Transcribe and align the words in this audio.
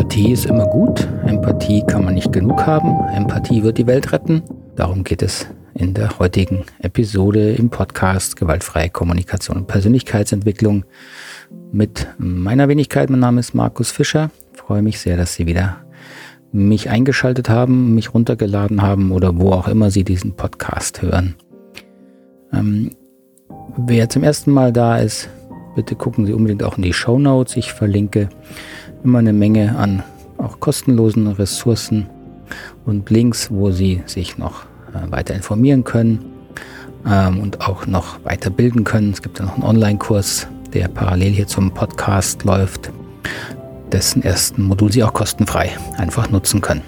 Empathie 0.00 0.32
ist 0.32 0.46
immer 0.46 0.66
gut. 0.66 1.06
Empathie 1.26 1.84
kann 1.86 2.06
man 2.06 2.14
nicht 2.14 2.32
genug 2.32 2.66
haben. 2.66 3.06
Empathie 3.14 3.62
wird 3.62 3.76
die 3.76 3.86
Welt 3.86 4.12
retten. 4.12 4.42
Darum 4.74 5.04
geht 5.04 5.20
es 5.20 5.46
in 5.74 5.92
der 5.92 6.18
heutigen 6.18 6.64
Episode 6.78 7.52
im 7.52 7.68
Podcast 7.68 8.36
Gewaltfreie 8.36 8.88
Kommunikation 8.88 9.58
und 9.58 9.66
Persönlichkeitsentwicklung 9.66 10.86
mit 11.70 12.06
meiner 12.16 12.66
Wenigkeit. 12.68 13.10
Mein 13.10 13.20
Name 13.20 13.40
ist 13.40 13.52
Markus 13.52 13.90
Fischer. 13.90 14.30
Ich 14.54 14.60
freue 14.62 14.80
mich 14.80 15.00
sehr, 15.00 15.18
dass 15.18 15.34
Sie 15.34 15.44
wieder 15.44 15.84
mich 16.50 16.88
eingeschaltet 16.88 17.50
haben, 17.50 17.94
mich 17.94 18.14
runtergeladen 18.14 18.80
haben 18.80 19.12
oder 19.12 19.38
wo 19.38 19.52
auch 19.52 19.68
immer 19.68 19.90
Sie 19.90 20.02
diesen 20.02 20.32
Podcast 20.32 21.02
hören. 21.02 21.34
Ähm, 22.54 22.92
wer 23.76 24.08
zum 24.08 24.22
ersten 24.22 24.50
Mal 24.50 24.72
da 24.72 24.96
ist, 24.96 25.28
bitte 25.76 25.94
gucken 25.94 26.24
Sie 26.24 26.32
unbedingt 26.32 26.62
auch 26.62 26.78
in 26.78 26.84
die 26.84 26.94
Show 26.94 27.18
Notes. 27.18 27.54
Ich 27.58 27.74
verlinke 27.74 28.30
immer 29.04 29.18
eine 29.18 29.32
Menge 29.32 29.76
an 29.76 30.02
auch 30.38 30.60
kostenlosen 30.60 31.26
Ressourcen 31.26 32.08
und 32.84 33.10
Links, 33.10 33.50
wo 33.50 33.70
Sie 33.70 34.02
sich 34.06 34.38
noch 34.38 34.64
äh, 34.94 35.10
weiter 35.10 35.34
informieren 35.34 35.84
können 35.84 36.24
ähm, 37.06 37.40
und 37.40 37.60
auch 37.60 37.86
noch 37.86 38.24
weiterbilden 38.24 38.84
können. 38.84 39.12
Es 39.12 39.22
gibt 39.22 39.38
ja 39.38 39.44
noch 39.44 39.54
einen 39.54 39.64
Online-Kurs, 39.64 40.46
der 40.72 40.88
parallel 40.88 41.32
hier 41.32 41.46
zum 41.46 41.72
Podcast 41.72 42.44
läuft, 42.44 42.90
dessen 43.92 44.22
ersten 44.22 44.62
Modul 44.62 44.90
Sie 44.90 45.04
auch 45.04 45.12
kostenfrei 45.12 45.70
einfach 45.96 46.30
nutzen 46.30 46.60
können. 46.60 46.82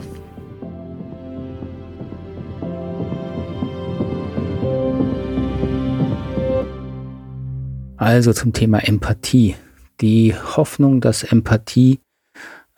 Also 7.97 8.33
zum 8.33 8.53
Thema 8.53 8.79
Empathie. 8.79 9.55
Die 10.03 10.35
Hoffnung, 10.35 11.01
dass 11.01 11.23
Empathie 11.23 12.01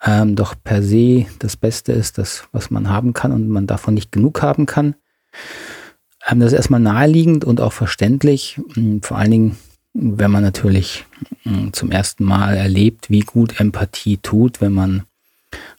ähm, 0.03 0.35
doch 0.35 0.55
per 0.63 0.83
se 0.83 1.25
das 1.39 1.57
Beste 1.57 1.91
ist, 1.91 2.17
das, 2.17 2.47
was 2.51 2.69
man 2.69 2.89
haben 2.89 3.13
kann 3.13 3.31
und 3.31 3.49
man 3.49 3.67
davon 3.67 3.95
nicht 3.95 4.11
genug 4.11 4.41
haben 4.41 4.65
kann. 4.65 4.95
Ähm, 6.27 6.39
das 6.39 6.53
ist 6.53 6.57
erstmal 6.57 6.79
naheliegend 6.79 7.43
und 7.43 7.59
auch 7.59 7.73
verständlich. 7.73 8.61
Ähm, 8.77 9.01
vor 9.01 9.17
allen 9.17 9.31
Dingen, 9.31 9.57
wenn 9.93 10.31
man 10.31 10.43
natürlich 10.43 11.05
ähm, 11.45 11.73
zum 11.73 11.91
ersten 11.91 12.23
Mal 12.23 12.55
erlebt, 12.55 13.09
wie 13.09 13.21
gut 13.21 13.59
Empathie 13.59 14.17
tut, 14.17 14.61
wenn 14.61 14.73
man 14.73 15.03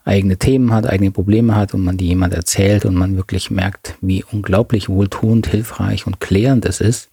eigene 0.05 0.39
Themen 0.39 0.73
hat, 0.73 0.87
eigene 0.87 1.11
Probleme 1.11 1.55
hat 1.55 1.75
und 1.75 1.85
man 1.85 1.97
die 1.97 2.07
jemand 2.07 2.35
erzählt 2.35 2.85
und 2.85 2.95
man 2.95 3.17
wirklich 3.17 3.51
merkt, 3.51 3.97
wie 4.01 4.25
unglaublich 4.25 4.89
wohltuend, 4.89 5.47
hilfreich 5.49 6.07
und 6.07 6.21
klärend 6.21 6.65
es 6.65 6.81
ist. 6.81 7.11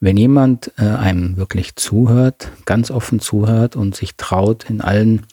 Wenn 0.00 0.16
jemand 0.16 0.72
äh, 0.78 0.82
einem 0.82 1.36
wirklich 1.36 1.76
zuhört, 1.76 2.50
ganz 2.64 2.90
offen 2.90 3.20
zuhört 3.20 3.76
und 3.76 3.94
sich 3.94 4.16
traut, 4.16 4.68
in 4.70 4.80
allen 4.80 5.26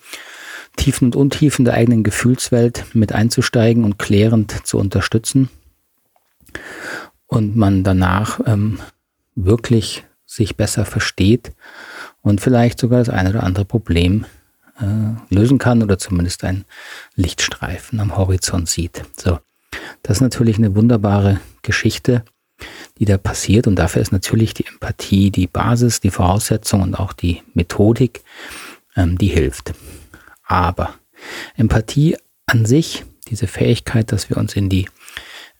Tiefen 0.76 1.06
und 1.06 1.16
Untiefen 1.16 1.64
der 1.64 1.74
eigenen 1.74 2.04
Gefühlswelt 2.04 2.84
mit 2.92 3.12
einzusteigen 3.12 3.84
und 3.84 3.98
klärend 3.98 4.66
zu 4.66 4.78
unterstützen 4.78 5.48
und 7.26 7.56
man 7.56 7.82
danach 7.82 8.40
ähm, 8.46 8.78
wirklich 9.34 10.04
sich 10.26 10.56
besser 10.56 10.84
versteht 10.84 11.52
und 12.20 12.40
vielleicht 12.42 12.78
sogar 12.78 12.98
das 12.98 13.08
eine 13.08 13.30
oder 13.30 13.44
andere 13.44 13.64
Problem 13.64 14.26
äh, 14.78 15.34
lösen 15.34 15.58
kann 15.58 15.82
oder 15.82 15.98
zumindest 15.98 16.44
ein 16.44 16.66
Lichtstreifen 17.14 18.00
am 18.00 18.16
Horizont 18.16 18.68
sieht. 18.68 19.02
So, 19.16 19.38
das 20.02 20.18
ist 20.18 20.22
natürlich 20.22 20.58
eine 20.58 20.76
wunderbare 20.76 21.40
Geschichte 21.62 22.22
die 22.98 23.04
da 23.04 23.18
passiert. 23.18 23.66
Und 23.66 23.76
dafür 23.76 24.02
ist 24.02 24.12
natürlich 24.12 24.54
die 24.54 24.66
Empathie 24.66 25.30
die 25.30 25.46
Basis, 25.46 26.00
die 26.00 26.10
Voraussetzung 26.10 26.82
und 26.82 26.94
auch 26.94 27.12
die 27.12 27.42
Methodik, 27.54 28.22
ähm, 28.96 29.18
die 29.18 29.28
hilft. 29.28 29.72
Aber 30.44 30.94
Empathie 31.56 32.16
an 32.46 32.64
sich, 32.64 33.04
diese 33.28 33.46
Fähigkeit, 33.46 34.12
dass 34.12 34.30
wir 34.30 34.36
uns 34.36 34.54
in 34.56 34.68
die 34.68 34.86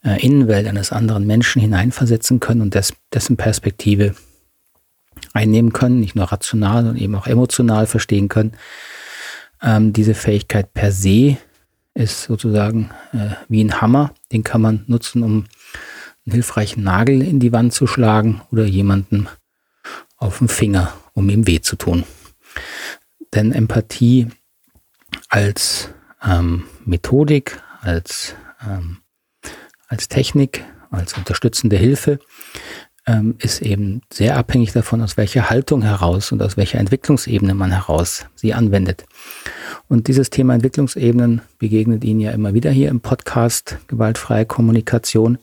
äh, 0.03 0.23
Innenwelt 0.25 0.67
eines 0.67 0.91
anderen 0.91 1.25
Menschen 1.27 1.61
hineinversetzen 1.61 2.39
können 2.39 2.61
und 2.61 2.75
des, 2.75 2.93
dessen 3.13 3.37
Perspektive 3.37 4.15
einnehmen 5.33 5.73
können, 5.73 5.99
nicht 5.99 6.15
nur 6.15 6.25
rational, 6.25 6.83
sondern 6.83 6.97
eben 6.97 7.15
auch 7.15 7.27
emotional 7.27 7.85
verstehen 7.85 8.29
können. 8.29 8.53
Ähm, 9.61 9.93
diese 9.93 10.13
Fähigkeit 10.13 10.73
per 10.73 10.91
se 10.91 11.37
ist 11.93 12.23
sozusagen 12.23 12.91
äh, 13.13 13.35
wie 13.49 13.63
ein 13.63 13.81
Hammer, 13.81 14.13
den 14.31 14.43
kann 14.43 14.61
man 14.61 14.83
nutzen, 14.87 15.23
um 15.23 15.45
einen 16.29 16.35
hilfreichen 16.35 16.83
Nagel 16.83 17.23
in 17.23 17.39
die 17.39 17.51
Wand 17.51 17.73
zu 17.73 17.87
schlagen 17.87 18.41
oder 18.51 18.65
jemanden 18.65 19.27
auf 20.17 20.37
den 20.39 20.47
Finger, 20.47 20.93
um 21.13 21.29
ihm 21.29 21.47
weh 21.47 21.59
zu 21.59 21.75
tun. 21.75 22.03
Denn 23.33 23.51
Empathie 23.51 24.27
als 25.29 25.89
ähm, 26.23 26.65
Methodik, 26.85 27.61
als, 27.81 28.35
ähm, 28.61 28.97
als 29.87 30.07
Technik, 30.07 30.63
als 30.91 31.13
unterstützende 31.13 31.77
Hilfe 31.77 32.19
ähm, 33.07 33.35
ist 33.39 33.61
eben 33.61 34.01
sehr 34.11 34.37
abhängig 34.37 34.71
davon, 34.71 35.01
aus 35.01 35.17
welcher 35.17 35.49
Haltung 35.49 35.81
heraus 35.81 36.31
und 36.31 36.41
aus 36.43 36.57
welcher 36.57 36.79
Entwicklungsebene 36.79 37.55
man 37.55 37.71
heraus 37.71 38.25
sie 38.35 38.53
anwendet. 38.53 39.05
Und 39.89 40.07
dieses 40.07 40.29
Thema 40.29 40.53
Entwicklungsebenen 40.53 41.41
begegnet 41.57 42.03
Ihnen 42.03 42.19
ja 42.19 42.29
immer 42.29 42.53
wieder 42.53 42.69
hier 42.69 42.89
im 42.89 43.01
Podcast 43.01 43.79
Gewaltfreie 43.87 44.45
Kommunikation, 44.45 45.39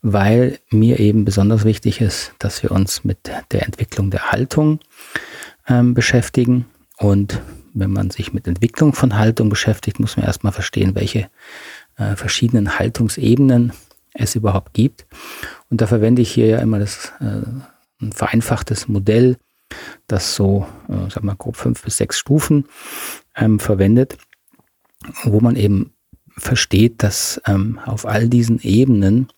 weil 0.00 0.60
mir 0.70 1.00
eben 1.00 1.24
besonders 1.24 1.64
wichtig 1.64 2.00
ist, 2.00 2.32
dass 2.38 2.62
wir 2.62 2.70
uns 2.70 3.02
mit 3.02 3.18
der 3.50 3.66
Entwicklung 3.66 4.12
der 4.12 4.30
Haltung 4.30 4.78
ähm, 5.66 5.92
beschäftigen. 5.92 6.66
Und 6.98 7.42
wenn 7.74 7.90
man 7.90 8.10
sich 8.10 8.32
mit 8.32 8.46
Entwicklung 8.46 8.92
von 8.92 9.18
Haltung 9.18 9.48
beschäftigt, 9.48 9.98
muss 9.98 10.16
man 10.16 10.24
erstmal 10.24 10.52
verstehen, 10.52 10.94
welche 10.94 11.28
äh, 11.96 12.14
verschiedenen 12.14 12.78
Haltungsebenen 12.78 13.72
es 14.12 14.36
überhaupt 14.36 14.72
gibt. 14.74 15.04
Und 15.68 15.80
da 15.80 15.88
verwende 15.88 16.22
ich 16.22 16.30
hier 16.30 16.46
ja 16.46 16.58
immer 16.58 16.78
das 16.78 17.12
äh, 17.18 17.42
ein 18.00 18.12
vereinfachtes 18.12 18.86
Modell, 18.86 19.36
das 20.06 20.36
so, 20.36 20.64
äh, 20.88 21.10
sag 21.10 21.24
mal, 21.24 21.34
grob 21.34 21.56
fünf 21.56 21.82
bis 21.82 21.96
sechs 21.96 22.20
Stufen 22.20 22.66
ähm, 23.36 23.58
verwendet, 23.58 24.16
wo 25.24 25.40
man 25.40 25.56
eben 25.56 25.92
versteht, 26.36 27.02
dass 27.02 27.40
ähm, 27.46 27.78
auf 27.84 28.06
all 28.06 28.28
diesen 28.28 28.60
Ebenen 28.60 29.28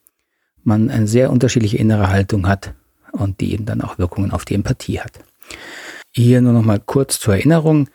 man 0.65 0.91
eine 0.91 1.07
sehr 1.07 1.31
unterschiedliche 1.31 1.77
innere 1.77 2.09
Haltung 2.09 2.49
hat 2.49 2.75
und 3.12 3.41
die 3.41 3.53
eben 3.53 3.67
dann 3.67 3.83
auch 3.83 3.99
Wirkungen 3.99 4.31
auf 4.31 4.45
die 4.45 4.55
Empathie 4.55 5.01
hat. 5.01 5.21
Hier 6.12 6.41
nur 6.41 6.53
noch 6.53 6.65
mal 6.65 6.81
kurz 6.81 7.21
zur 7.21 7.35
Erinnerung. 7.35 7.89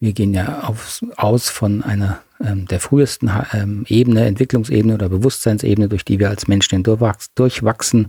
Wir 0.00 0.12
gehen 0.12 0.34
ja 0.34 0.62
auf, 0.62 1.00
aus 1.16 1.48
von 1.48 1.82
einer 1.82 2.20
ähm, 2.40 2.66
der 2.66 2.80
frühesten 2.80 3.30
ähm, 3.52 3.84
Ebene, 3.88 4.26
Entwicklungsebene 4.26 4.94
oder 4.94 5.08
Bewusstseinsebene, 5.08 5.88
durch 5.88 6.04
die 6.04 6.18
wir 6.18 6.28
als 6.28 6.48
Menschen 6.48 6.82
durchwachsen. 6.82 8.08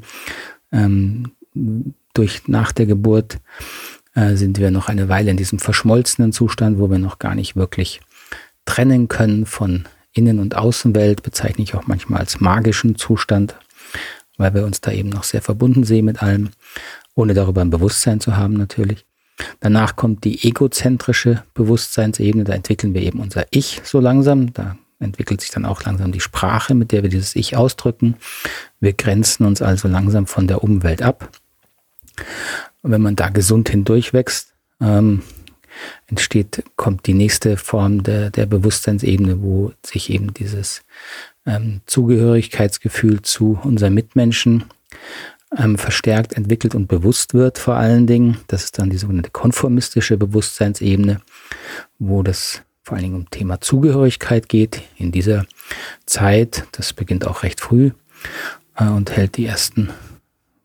Ähm, 0.72 1.32
durch 2.14 2.48
nach 2.48 2.72
der 2.72 2.86
Geburt 2.86 3.40
äh, 4.16 4.36
sind 4.36 4.58
wir 4.58 4.72
noch 4.72 4.90
eine 4.90 5.10
Weile 5.10 5.32
in 5.32 5.38
diesem 5.38 5.60
verschmolzenen 5.60 6.32
Zustand, 6.32 6.80
wo 6.80 6.90
wir 6.90 7.00
noch 7.00 7.20
gar 7.20 7.36
nicht 7.36 7.56
wirklich 7.56 8.02
trennen 8.66 9.08
können 9.08 9.46
von 9.46 9.86
Innen- 10.14 10.40
und 10.40 10.56
Außenwelt, 10.56 11.24
bezeichne 11.24 11.64
ich 11.64 11.76
auch 11.76 11.88
manchmal 11.88 12.20
als 12.20 12.40
magischen 12.40 12.96
Zustand, 12.96 13.56
weil 14.38 14.54
wir 14.54 14.66
uns 14.66 14.82
da 14.82 14.92
eben 14.92 15.10
noch 15.10 15.24
sehr 15.24 15.42
verbunden 15.42 15.84
sehen 15.84 16.06
mit 16.06 16.24
allem, 16.24 16.50
ohne 17.16 17.34
darüber 17.34 17.62
ein 17.62 17.70
Bewusstsein 17.70 18.20
zu 18.20 18.36
haben 18.36 18.54
natürlich. 18.54 19.06
Danach 19.60 19.96
kommt 19.96 20.24
die 20.24 20.48
egozentrische 20.48 21.44
Bewusstseinsebene, 21.54 22.44
da 22.44 22.54
entwickeln 22.54 22.94
wir 22.94 23.02
eben 23.02 23.20
unser 23.20 23.46
Ich 23.52 23.82
so 23.84 24.00
langsam, 24.00 24.54
da 24.54 24.78
entwickelt 25.00 25.42
sich 25.42 25.52
dann 25.52 25.66
auch 25.66 25.84
langsam 25.84 26.12
die 26.12 26.20
Sprache, 26.20 26.76
mit 26.76 26.92
der 26.92 27.04
wir 27.04 27.10
dieses 27.10 27.36
Ich 27.36 27.56
ausdrücken. 27.56 28.16
Wir 28.80 28.94
grenzen 28.94 29.46
uns 29.46 29.62
also 29.62 29.88
langsam 29.88 30.28
von 30.28 30.48
der 30.48 30.64
Umwelt 30.64 31.02
ab. 31.02 31.30
Und 32.82 32.92
wenn 32.92 33.02
man 33.02 33.16
da 33.16 33.30
gesund 33.30 33.70
hindurchwächst, 33.70 34.54
ähm, 34.82 35.22
entsteht, 36.08 36.64
kommt 36.76 37.08
die 37.08 37.14
nächste 37.14 37.58
Form 37.58 38.04
der, 38.04 38.30
der 38.32 38.46
Bewusstseinsebene, 38.46 39.42
wo 39.42 39.72
sich 39.86 40.10
eben 40.10 40.34
dieses 40.34 40.82
ähm, 41.46 41.82
Zugehörigkeitsgefühl 41.86 43.22
zu 43.22 43.60
unseren 43.64 43.94
Mitmenschen 43.94 44.66
ähm, 45.58 45.78
verstärkt 45.78 46.34
entwickelt 46.34 46.76
und 46.76 46.88
bewusst 46.88 47.34
wird 47.34 47.58
vor 47.58 47.76
allen 47.76 48.08
Dingen. 48.08 48.38
Das 48.48 48.64
ist 48.64 48.80
dann 48.80 48.90
die 48.90 48.98
sogenannte 48.98 49.32
konformistische 49.32 50.18
Bewusstseinsebene, 50.18 51.22
wo 51.98 52.24
das 52.24 52.62
vor 52.84 52.96
allen 52.96 53.04
Dingen 53.04 53.16
um 53.16 53.30
Thema 53.30 53.62
Zugehörigkeit 53.62 54.50
geht. 54.50 54.82
In 54.98 55.12
dieser 55.12 55.46
Zeit, 56.06 56.66
das 56.72 56.94
beginnt 56.94 57.26
auch 57.26 57.44
recht 57.44 57.62
früh 57.62 57.92
äh, 58.76 58.86
und 58.86 59.12
hält 59.12 59.38
die 59.38 59.46
ersten 59.46 59.90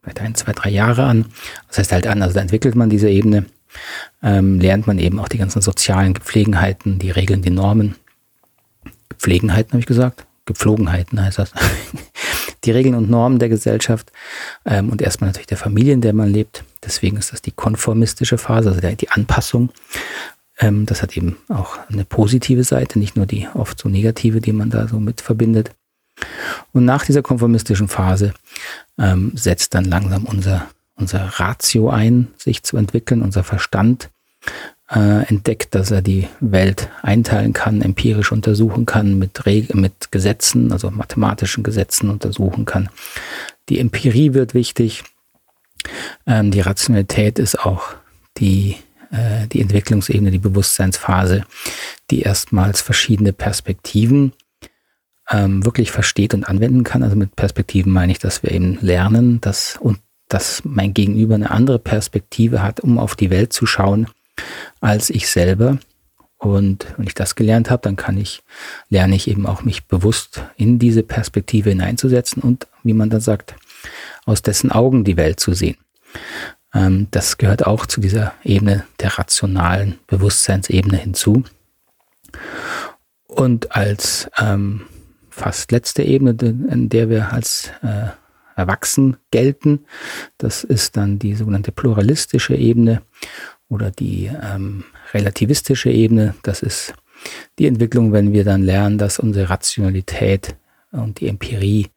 vielleicht 0.04 0.20
ein, 0.20 0.34
zwei, 0.34 0.52
drei 0.52 0.70
Jahre 0.70 1.04
an. 1.04 1.26
Das 1.68 1.78
heißt 1.78 1.92
halt 1.92 2.06
an, 2.06 2.22
also 2.22 2.34
da 2.34 2.40
entwickelt 2.40 2.74
man 2.76 2.90
diese 2.90 3.08
Ebene, 3.08 3.46
ähm, 4.22 4.60
lernt 4.60 4.86
man 4.86 4.98
eben 4.98 5.18
auch 5.18 5.28
die 5.28 5.38
ganzen 5.38 5.62
sozialen 5.62 6.14
Gepflegenheiten, 6.14 6.98
die 6.98 7.10
Regeln, 7.10 7.42
die 7.42 7.50
Normen. 7.50 7.96
Gepflegenheiten 9.08 9.72
habe 9.72 9.80
ich 9.80 9.86
gesagt? 9.86 10.26
Gepflogenheiten 10.46 11.20
heißt 11.20 11.38
das. 11.38 11.52
die 12.64 12.70
Regeln 12.70 12.94
und 12.94 13.10
Normen 13.10 13.38
der 13.38 13.48
Gesellschaft 13.48 14.12
ähm, 14.64 14.90
und 14.90 15.02
erstmal 15.02 15.28
natürlich 15.28 15.46
der 15.46 15.58
Familie, 15.58 15.94
in 15.94 16.00
der 16.00 16.12
man 16.12 16.30
lebt. 16.30 16.64
Deswegen 16.84 17.16
ist 17.16 17.32
das 17.32 17.42
die 17.42 17.52
konformistische 17.52 18.38
Phase, 18.38 18.70
also 18.70 18.80
die 18.80 19.10
Anpassung 19.10 19.70
Ähm, 20.58 20.86
das 20.86 21.02
hat 21.02 21.16
eben 21.16 21.36
auch 21.48 21.78
eine 21.88 22.04
positive 22.04 22.62
Seite, 22.62 23.00
nicht 23.00 23.16
nur 23.16 23.26
die 23.26 23.48
oft 23.54 23.78
so 23.78 23.88
negative, 23.88 24.40
die 24.40 24.52
man 24.52 24.70
da 24.70 24.86
so 24.86 25.00
mit 25.00 25.20
verbindet. 25.20 25.72
Und 26.72 26.84
nach 26.84 27.04
dieser 27.04 27.22
konformistischen 27.22 27.88
Phase 27.88 28.34
ähm, 28.98 29.32
setzt 29.34 29.74
dann 29.74 29.84
langsam 29.84 30.24
unser, 30.24 30.66
unser 30.96 31.20
Ratio 31.20 31.90
ein, 31.90 32.28
sich 32.36 32.62
zu 32.62 32.76
entwickeln, 32.76 33.22
unser 33.22 33.44
Verstand 33.44 34.10
äh, 34.90 35.26
entdeckt, 35.28 35.74
dass 35.74 35.90
er 35.90 36.02
die 36.02 36.28
Welt 36.40 36.88
einteilen 37.02 37.52
kann, 37.52 37.82
empirisch 37.82 38.32
untersuchen 38.32 38.86
kann, 38.86 39.18
mit, 39.18 39.44
mit 39.74 40.12
Gesetzen, 40.12 40.72
also 40.72 40.90
mathematischen 40.90 41.62
Gesetzen 41.62 42.10
untersuchen 42.10 42.64
kann. 42.64 42.88
Die 43.68 43.78
Empirie 43.78 44.34
wird 44.34 44.54
wichtig. 44.54 45.04
Ähm, 46.26 46.50
die 46.50 46.60
Rationalität 46.60 47.38
ist 47.38 47.58
auch 47.58 47.94
die, 48.38 48.76
äh, 49.10 49.46
die 49.48 49.60
Entwicklungsebene, 49.60 50.30
die 50.30 50.38
Bewusstseinsphase, 50.38 51.44
die 52.10 52.22
erstmals 52.22 52.80
verschiedene 52.80 53.32
Perspektiven 53.32 54.32
ähm, 55.30 55.64
wirklich 55.64 55.90
versteht 55.90 56.34
und 56.34 56.44
anwenden 56.44 56.84
kann. 56.84 57.02
Also 57.02 57.16
mit 57.16 57.36
Perspektiven 57.36 57.92
meine 57.92 58.12
ich, 58.12 58.18
dass 58.18 58.42
wir 58.42 58.50
eben 58.50 58.78
lernen, 58.80 59.40
dass, 59.40 59.76
und 59.80 59.98
dass 60.28 60.62
mein 60.64 60.94
Gegenüber 60.94 61.34
eine 61.34 61.50
andere 61.50 61.78
Perspektive 61.78 62.62
hat, 62.62 62.80
um 62.80 62.98
auf 62.98 63.16
die 63.16 63.30
Welt 63.30 63.52
zu 63.52 63.66
schauen, 63.66 64.08
als 64.80 65.10
ich 65.10 65.28
selber. 65.28 65.78
Und 66.38 66.86
wenn 66.96 67.06
ich 67.06 67.14
das 67.14 67.36
gelernt 67.36 67.70
habe, 67.70 67.82
dann 67.82 67.96
kann 67.96 68.18
ich, 68.18 68.42
lerne 68.90 69.14
ich 69.14 69.28
eben 69.28 69.46
auch 69.46 69.62
mich 69.62 69.86
bewusst 69.86 70.42
in 70.56 70.78
diese 70.78 71.02
Perspektive 71.02 71.70
hineinzusetzen 71.70 72.42
und, 72.42 72.66
wie 72.82 72.92
man 72.92 73.08
dann 73.08 73.20
sagt, 73.20 73.54
aus 74.26 74.42
dessen 74.42 74.70
Augen 74.70 75.04
die 75.04 75.16
Welt 75.16 75.40
zu 75.40 75.54
sehen. 75.54 75.76
Ähm, 76.74 77.08
das 77.10 77.38
gehört 77.38 77.66
auch 77.66 77.86
zu 77.86 78.00
dieser 78.00 78.34
Ebene 78.42 78.84
der 79.00 79.18
rationalen 79.18 79.98
Bewusstseinsebene 80.06 80.98
hinzu. 80.98 81.44
Und 83.26 83.74
als 83.74 84.28
ähm, 84.38 84.82
fast 85.34 85.72
letzte 85.72 86.04
Ebene, 86.04 86.36
in 86.40 86.88
der 86.88 87.10
wir 87.10 87.32
als 87.32 87.70
äh, 87.82 88.10
erwachsen 88.54 89.16
gelten, 89.32 89.84
das 90.38 90.62
ist 90.62 90.96
dann 90.96 91.18
die 91.18 91.34
sogenannte 91.34 91.72
pluralistische 91.72 92.54
Ebene 92.54 93.02
oder 93.68 93.90
die 93.90 94.30
ähm, 94.42 94.84
relativistische 95.12 95.90
Ebene. 95.90 96.36
Das 96.44 96.62
ist 96.62 96.94
die 97.58 97.66
Entwicklung, 97.66 98.12
wenn 98.12 98.32
wir 98.32 98.44
dann 98.44 98.62
lernen, 98.62 98.96
dass 98.96 99.18
unsere 99.18 99.50
Rationalität 99.50 100.56
und 100.92 101.18
die 101.18 101.26
Empirie 101.26 101.88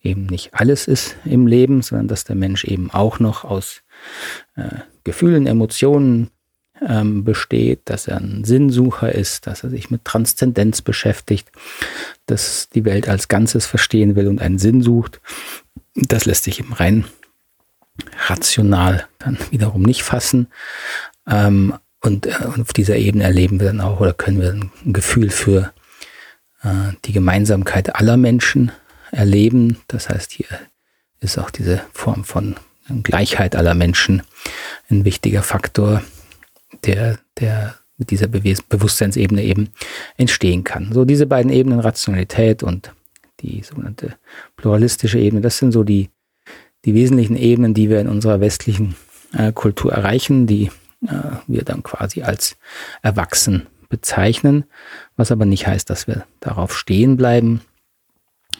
eben 0.00 0.26
nicht 0.26 0.54
alles 0.54 0.86
ist 0.86 1.16
im 1.24 1.48
Leben, 1.48 1.82
sondern 1.82 2.06
dass 2.06 2.22
der 2.22 2.36
Mensch 2.36 2.64
eben 2.64 2.92
auch 2.92 3.18
noch 3.18 3.42
aus 3.42 3.82
äh, 4.54 4.68
Gefühlen, 5.02 5.48
Emotionen 5.48 6.30
ähm, 6.86 7.24
besteht, 7.24 7.82
dass 7.84 8.08
er 8.08 8.18
ein 8.18 8.44
Sinnsucher 8.44 9.12
ist, 9.12 9.46
dass 9.46 9.62
er 9.62 9.70
sich 9.70 9.90
mit 9.90 10.04
Transzendenz 10.04 10.82
beschäftigt, 10.82 11.50
dass 12.26 12.68
die 12.70 12.84
Welt 12.84 13.08
als 13.08 13.28
Ganzes 13.28 13.66
verstehen 13.66 14.16
will 14.16 14.28
und 14.28 14.40
einen 14.40 14.58
Sinn 14.58 14.82
sucht. 14.82 15.20
Das 15.94 16.24
lässt 16.24 16.44
sich 16.44 16.60
eben 16.60 16.72
rein 16.72 17.04
rational 18.26 19.06
dann 19.18 19.38
wiederum 19.50 19.82
nicht 19.82 20.02
fassen. 20.02 20.48
Ähm, 21.28 21.74
und, 22.00 22.26
äh, 22.26 22.34
auf 22.60 22.72
dieser 22.72 22.96
Ebene 22.96 23.24
erleben 23.24 23.60
wir 23.60 23.68
dann 23.68 23.80
auch 23.80 24.00
oder 24.00 24.12
können 24.12 24.40
wir 24.40 24.50
ein 24.50 24.92
Gefühl 24.92 25.30
für 25.30 25.72
äh, 26.62 26.92
die 27.04 27.12
Gemeinsamkeit 27.12 27.94
aller 27.94 28.16
Menschen 28.16 28.72
erleben. 29.12 29.78
Das 29.88 30.08
heißt, 30.08 30.32
hier 30.32 30.46
ist 31.20 31.38
auch 31.38 31.50
diese 31.50 31.82
Form 31.92 32.24
von 32.24 32.56
Gleichheit 33.02 33.56
aller 33.56 33.74
Menschen 33.74 34.22
ein 34.90 35.04
wichtiger 35.06 35.42
Faktor, 35.42 36.02
der, 36.86 37.18
der 37.38 37.74
mit 37.96 38.10
dieser 38.10 38.26
Be 38.26 38.40
Bewusstseinsebene 38.68 39.42
eben 39.42 39.68
entstehen 40.16 40.64
kann. 40.64 40.92
So 40.92 41.04
diese 41.04 41.26
beiden 41.26 41.52
Ebenen, 41.52 41.80
Rationalität 41.80 42.62
und 42.62 42.92
die 43.40 43.62
sogenannte 43.62 44.16
pluralistische 44.56 45.18
Ebene, 45.18 45.42
das 45.42 45.58
sind 45.58 45.72
so 45.72 45.84
die, 45.84 46.10
die 46.84 46.94
wesentlichen 46.94 47.36
Ebenen, 47.36 47.74
die 47.74 47.90
wir 47.90 48.00
in 48.00 48.08
unserer 48.08 48.40
westlichen 48.40 48.96
äh, 49.32 49.52
Kultur 49.52 49.92
erreichen, 49.92 50.46
die 50.46 50.70
äh, 51.06 51.36
wir 51.46 51.62
dann 51.62 51.82
quasi 51.82 52.22
als 52.22 52.56
erwachsen 53.02 53.66
bezeichnen, 53.88 54.64
was 55.16 55.30
aber 55.30 55.44
nicht 55.44 55.66
heißt, 55.66 55.88
dass 55.88 56.06
wir 56.06 56.26
darauf 56.40 56.76
stehen 56.76 57.16
bleiben 57.16 57.60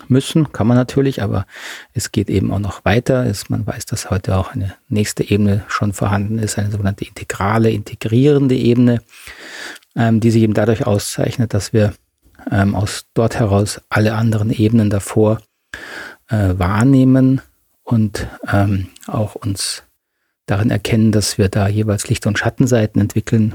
müssen, 0.09 0.53
kann 0.53 0.67
man 0.67 0.77
natürlich, 0.77 1.23
aber 1.23 1.47
es 1.93 2.13
geht 2.13 2.31
eben 2.31 2.53
auch 2.53 2.59
noch 2.59 2.85
weiter. 2.85 3.27
Es, 3.27 3.49
man 3.49 3.67
weiß, 3.67 3.87
dass 3.87 4.11
heute 4.11 4.37
auch 4.37 4.53
eine 4.53 4.75
nächste 4.89 5.29
Ebene 5.29 5.65
schon 5.69 5.93
vorhanden 5.93 6.39
ist, 6.39 6.59
eine 6.59 6.71
sogenannte 6.71 7.05
integrale, 7.05 7.71
integrierende 7.71 8.57
Ebene, 8.57 9.03
ähm, 9.97 10.21
die 10.21 10.31
sich 10.31 10.43
eben 10.43 10.55
dadurch 10.55 10.87
auszeichnet, 10.87 11.55
dass 11.55 11.73
wir 11.73 11.95
ähm, 12.51 12.75
aus 12.75 13.07
dort 13.15 13.39
heraus 13.39 13.81
alle 13.89 14.15
anderen 14.15 14.51
Ebenen 14.51 14.91
davor 14.91 15.41
äh, 16.29 16.55
wahrnehmen 16.57 17.41
und 17.83 18.27
ähm, 18.51 18.89
auch 19.07 19.35
uns 19.35 19.83
darin 20.47 20.71
erkennen, 20.71 21.13
dass 21.13 21.39
wir 21.39 21.49
da 21.49 21.69
jeweils 21.69 22.09
Licht- 22.09 22.27
und 22.27 22.39
Schattenseiten 22.39 23.01
entwickeln, 23.01 23.55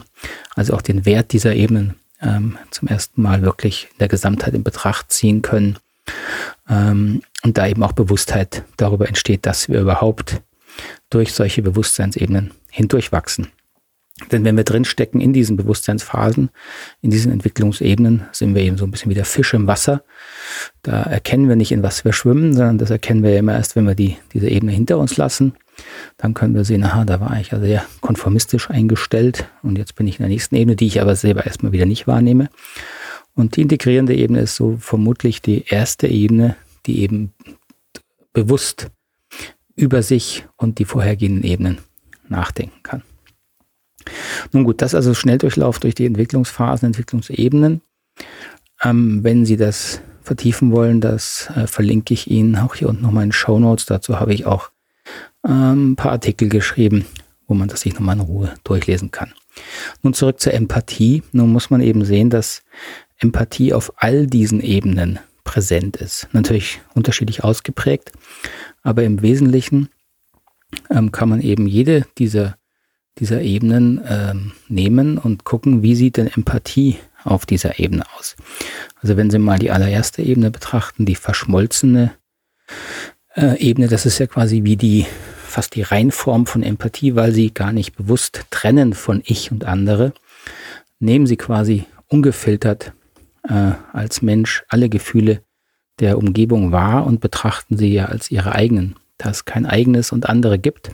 also 0.55 0.73
auch 0.73 0.81
den 0.81 1.05
Wert 1.05 1.33
dieser 1.33 1.53
Ebenen 1.53 1.95
ähm, 2.21 2.57
zum 2.71 2.87
ersten 2.87 3.21
Mal 3.21 3.41
wirklich 3.43 3.89
in 3.91 3.99
der 3.99 4.07
Gesamtheit 4.07 4.53
in 4.53 4.63
Betracht 4.63 5.11
ziehen 5.11 5.41
können 5.41 5.77
und 6.67 7.21
da 7.43 7.67
eben 7.67 7.83
auch 7.83 7.93
Bewusstheit 7.93 8.63
darüber 8.77 9.07
entsteht, 9.07 9.45
dass 9.45 9.69
wir 9.69 9.81
überhaupt 9.81 10.41
durch 11.09 11.33
solche 11.33 11.61
Bewusstseinsebenen 11.61 12.51
hindurchwachsen. 12.69 13.47
Denn 14.31 14.43
wenn 14.43 14.57
wir 14.57 14.63
drinstecken 14.63 15.21
in 15.21 15.33
diesen 15.33 15.55
Bewusstseinsphasen, 15.55 16.49
in 17.01 17.09
diesen 17.09 17.31
Entwicklungsebenen, 17.31 18.23
sind 18.31 18.53
wir 18.53 18.61
eben 18.61 18.77
so 18.77 18.85
ein 18.85 18.91
bisschen 18.91 19.09
wie 19.09 19.15
der 19.15 19.25
Fisch 19.25 19.53
im 19.53 19.67
Wasser. 19.67 20.03
Da 20.83 21.03
erkennen 21.03 21.47
wir 21.47 21.55
nicht, 21.55 21.71
in 21.71 21.83
was 21.83 22.03
wir 22.03 22.13
schwimmen, 22.13 22.53
sondern 22.53 22.77
das 22.77 22.89
erkennen 22.89 23.23
wir 23.23 23.37
immer 23.37 23.53
erst, 23.53 23.75
wenn 23.75 23.87
wir 23.87 23.95
die, 23.95 24.17
diese 24.33 24.49
Ebene 24.49 24.73
hinter 24.73 24.97
uns 24.97 25.15
lassen. 25.17 25.53
Dann 26.17 26.33
können 26.33 26.53
wir 26.53 26.65
sehen, 26.65 26.83
aha, 26.83 27.05
da 27.05 27.21
war 27.21 27.39
ich 27.39 27.51
ja 27.51 27.59
sehr 27.59 27.85
konformistisch 28.01 28.69
eingestellt 28.69 29.45
und 29.63 29.77
jetzt 29.77 29.95
bin 29.95 30.07
ich 30.07 30.19
in 30.19 30.23
der 30.23 30.29
nächsten 30.29 30.55
Ebene, 30.55 30.75
die 30.75 30.87
ich 30.87 31.01
aber 31.01 31.15
selber 31.15 31.45
erstmal 31.45 31.71
wieder 31.71 31.85
nicht 31.85 32.05
wahrnehme. 32.05 32.49
Und 33.39 33.55
die 33.55 33.61
integrierende 33.61 34.13
Ebene 34.13 34.41
ist 34.41 34.55
so 34.55 34.75
vermutlich 34.81 35.41
die 35.41 35.63
erste 35.65 36.07
Ebene, 36.07 36.57
die 36.85 36.99
eben 36.99 37.31
bewusst 38.33 38.91
über 39.77 40.03
sich 40.03 40.45
und 40.57 40.77
die 40.77 40.83
vorhergehenden 40.83 41.45
Ebenen 41.45 41.77
nachdenken 42.27 42.83
kann. 42.83 43.01
Nun 44.51 44.65
gut, 44.65 44.81
das 44.81 44.93
also 44.93 45.13
Schnelldurchlauf 45.13 45.79
durch 45.79 45.95
die 45.95 46.05
Entwicklungsphasen, 46.05 46.87
Entwicklungsebenen. 46.87 47.79
Ähm, 48.83 49.23
wenn 49.23 49.45
Sie 49.45 49.55
das 49.55 50.01
vertiefen 50.21 50.73
wollen, 50.73 50.99
das 50.99 51.49
äh, 51.55 51.65
verlinke 51.65 52.13
ich 52.13 52.29
Ihnen 52.29 52.57
auch 52.57 52.75
hier 52.75 52.89
unten 52.89 53.03
nochmal 53.03 53.23
in 53.23 53.31
Show 53.31 53.57
Notes. 53.57 53.85
Dazu 53.85 54.19
habe 54.19 54.33
ich 54.33 54.45
auch 54.45 54.69
ähm, 55.47 55.91
ein 55.91 55.95
paar 55.95 56.11
Artikel 56.11 56.49
geschrieben, 56.49 57.05
wo 57.47 57.53
man 57.53 57.69
das 57.69 57.79
sich 57.79 57.93
nochmal 57.93 58.17
in 58.17 58.21
Ruhe 58.21 58.53
durchlesen 58.65 59.11
kann. 59.11 59.33
Nun 60.01 60.13
zurück 60.13 60.41
zur 60.41 60.53
Empathie. 60.53 61.23
Nun 61.31 61.53
muss 61.53 61.69
man 61.69 61.79
eben 61.79 62.03
sehen, 62.03 62.29
dass 62.29 62.63
Empathie 63.19 63.73
auf 63.73 63.93
all 63.97 64.27
diesen 64.27 64.61
Ebenen 64.61 65.19
präsent 65.43 65.97
ist. 65.97 66.27
Natürlich 66.31 66.79
unterschiedlich 66.93 67.43
ausgeprägt, 67.43 68.11
aber 68.83 69.03
im 69.03 69.21
Wesentlichen 69.21 69.89
ähm, 70.89 71.11
kann 71.11 71.29
man 71.29 71.41
eben 71.41 71.67
jede 71.67 72.05
dieser, 72.17 72.57
dieser 73.17 73.41
Ebenen 73.41 74.01
ähm, 74.07 74.51
nehmen 74.67 75.17
und 75.17 75.43
gucken, 75.43 75.81
wie 75.81 75.95
sieht 75.95 76.17
denn 76.17 76.27
Empathie 76.27 76.97
auf 77.23 77.45
dieser 77.45 77.79
Ebene 77.79 78.03
aus. 78.17 78.35
Also 79.01 79.17
wenn 79.17 79.29
Sie 79.29 79.39
mal 79.39 79.59
die 79.59 79.71
allererste 79.71 80.21
Ebene 80.21 80.51
betrachten, 80.51 81.05
die 81.05 81.15
verschmolzene 81.15 82.11
äh, 83.35 83.57
Ebene, 83.57 83.87
das 83.87 84.05
ist 84.05 84.19
ja 84.19 84.27
quasi 84.27 84.63
wie 84.63 84.77
die 84.77 85.05
fast 85.49 85.75
die 85.75 85.81
Reinform 85.81 86.45
von 86.45 86.63
Empathie, 86.63 87.15
weil 87.15 87.33
sie 87.33 87.51
gar 87.51 87.73
nicht 87.73 87.95
bewusst 87.95 88.45
trennen 88.51 88.93
von 88.93 89.21
ich 89.25 89.51
und 89.51 89.65
andere, 89.65 90.13
nehmen 90.99 91.25
sie 91.25 91.37
quasi 91.37 91.85
ungefiltert 92.07 92.93
äh, 93.49 93.73
als 93.91 94.21
Mensch 94.21 94.63
alle 94.69 94.89
Gefühle 94.89 95.41
der 95.99 96.17
Umgebung 96.17 96.71
wahr 96.71 97.05
und 97.05 97.19
betrachten 97.19 97.77
sie 97.77 97.93
ja 97.93 98.05
als 98.05 98.31
ihre 98.31 98.53
eigenen. 98.53 98.95
Da 99.17 99.29
es 99.29 99.43
kein 99.43 99.65
eigenes 99.65 100.11
und 100.11 100.29
andere 100.29 100.57
gibt, 100.57 100.91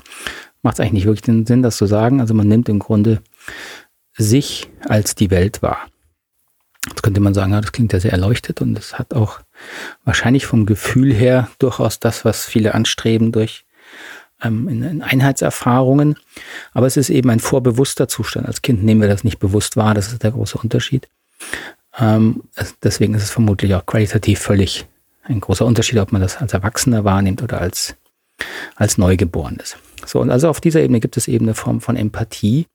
macht 0.64 0.76
es 0.76 0.80
eigentlich 0.80 0.94
nicht 0.94 1.06
wirklich 1.06 1.22
den 1.22 1.46
Sinn, 1.46 1.62
das 1.62 1.78
zu 1.78 1.86
sagen. 1.86 2.22
Also 2.22 2.34
man 2.34 2.48
nimmt 2.48 2.70
im 2.70 2.80
Grunde 2.80 3.22
sich 4.18 4.70
als 4.88 5.14
die 5.14 5.30
Welt 5.30 5.62
wahr. 5.62 5.88
Jetzt 6.88 7.04
könnte 7.04 7.20
man 7.20 7.34
sagen, 7.34 7.52
ja, 7.52 7.62
das 7.62 7.72
klingt 7.72 7.94
ja 7.94 8.00
sehr 8.00 8.12
erleuchtet 8.12 8.62
und 8.62 8.78
es 8.78 8.98
hat 8.98 9.14
auch 9.14 9.40
wahrscheinlich 10.04 10.46
vom 10.46 10.66
Gefühl 10.66 11.14
her 11.14 11.50
durchaus 11.60 12.00
das, 12.00 12.26
was 12.26 12.46
viele 12.46 12.74
anstreben 12.76 13.32
durch 13.32 13.66
ähm, 14.42 14.68
in, 14.68 14.84
in 14.84 15.02
Einheitserfahrungen. 15.02 16.16
Aber 16.74 16.88
es 16.88 16.98
ist 16.98 17.10
eben 17.10 17.30
ein 17.30 17.40
vorbewusster 17.40 18.08
Zustand. 18.08 18.48
Als 18.48 18.62
Kind 18.62 18.84
nehmen 18.84 19.02
wir 19.02 19.08
das 19.08 19.24
nicht 19.24 19.40
bewusst 19.40 19.78
wahr, 19.78 19.94
das 19.94 20.12
ist 20.12 20.24
der 20.24 20.32
große 20.32 20.58
Unterschied. 20.58 21.08
Ähm, 21.98 22.44
deswegen 22.84 23.14
ist 23.14 23.24
es 23.24 23.32
vermutlich 23.32 23.74
auch 23.76 23.86
qualitativ 23.86 24.40
völlig 24.40 24.88
ein 25.24 25.40
großer 25.40 25.66
Unterschied, 25.66 26.00
ob 26.00 26.12
man 26.12 26.22
das 26.22 26.38
als 26.38 26.54
Erwachsener 26.54 27.04
wahrnimmt 27.04 27.42
oder 27.42 27.60
als, 27.62 27.96
als 28.76 28.98
Neugeborenes. 28.98 29.78
So, 30.06 30.20
und 30.20 30.30
also 30.30 30.50
auf 30.50 30.62
dieser 30.62 30.82
Ebene 30.82 31.00
gibt 31.00 31.18
es 31.18 31.28
eben 31.28 31.46
eine 31.46 31.56
Form 31.56 31.82
von 31.82 31.96
Empathie. 31.96 32.68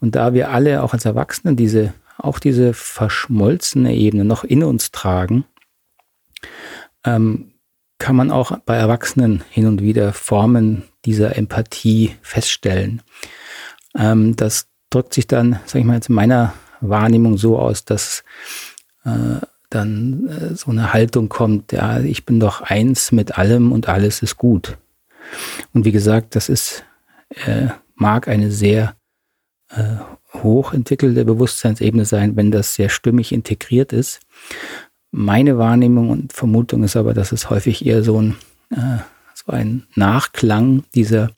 Und 0.00 0.14
da 0.14 0.32
wir 0.34 0.50
alle 0.50 0.82
auch 0.82 0.92
als 0.92 1.04
Erwachsene 1.04 1.54
diese, 1.54 1.92
auch 2.18 2.38
diese 2.38 2.72
verschmolzene 2.72 3.94
Ebene 3.94 4.24
noch 4.24 4.44
in 4.44 4.62
uns 4.62 4.90
tragen, 4.90 5.44
ähm, 7.04 7.52
kann 7.98 8.16
man 8.16 8.30
auch 8.30 8.58
bei 8.64 8.76
Erwachsenen 8.76 9.44
hin 9.50 9.66
und 9.66 9.82
wieder 9.82 10.12
Formen 10.12 10.84
dieser 11.04 11.36
Empathie 11.36 12.16
feststellen. 12.22 13.02
Ähm, 13.96 14.36
das 14.36 14.68
drückt 14.90 15.14
sich 15.14 15.26
dann, 15.26 15.60
sag 15.66 15.80
ich 15.80 15.84
mal, 15.84 15.94
jetzt 15.94 16.08
in 16.08 16.14
meiner 16.14 16.52
Wahrnehmung 16.88 17.38
so 17.38 17.58
aus, 17.58 17.84
dass 17.84 18.24
äh, 19.04 19.44
dann 19.70 20.28
äh, 20.28 20.54
so 20.54 20.70
eine 20.70 20.92
Haltung 20.92 21.28
kommt, 21.28 21.72
ja, 21.72 22.00
ich 22.00 22.26
bin 22.26 22.40
doch 22.40 22.62
eins 22.62 23.12
mit 23.12 23.38
allem 23.38 23.72
und 23.72 23.88
alles 23.88 24.22
ist 24.22 24.36
gut. 24.36 24.76
Und 25.72 25.84
wie 25.84 25.92
gesagt, 25.92 26.34
das 26.34 26.48
ist, 26.48 26.84
äh, 27.46 27.68
mag 27.94 28.28
eine 28.28 28.50
sehr 28.50 28.94
äh, 29.70 29.96
hoch 30.34 30.72
entwickelte 30.72 31.24
Bewusstseinsebene 31.24 32.04
sein, 32.04 32.36
wenn 32.36 32.50
das 32.50 32.74
sehr 32.74 32.88
stimmig 32.88 33.32
integriert 33.32 33.92
ist. 33.92 34.20
Meine 35.10 35.58
Wahrnehmung 35.58 36.10
und 36.10 36.32
Vermutung 36.32 36.84
ist 36.84 36.96
aber, 36.96 37.14
dass 37.14 37.32
es 37.32 37.50
häufig 37.50 37.84
eher 37.84 38.02
so 38.02 38.20
ein, 38.20 38.36
äh, 38.70 38.98
so 39.34 39.52
ein 39.52 39.86
Nachklang 39.94 40.84
dieser 40.94 41.30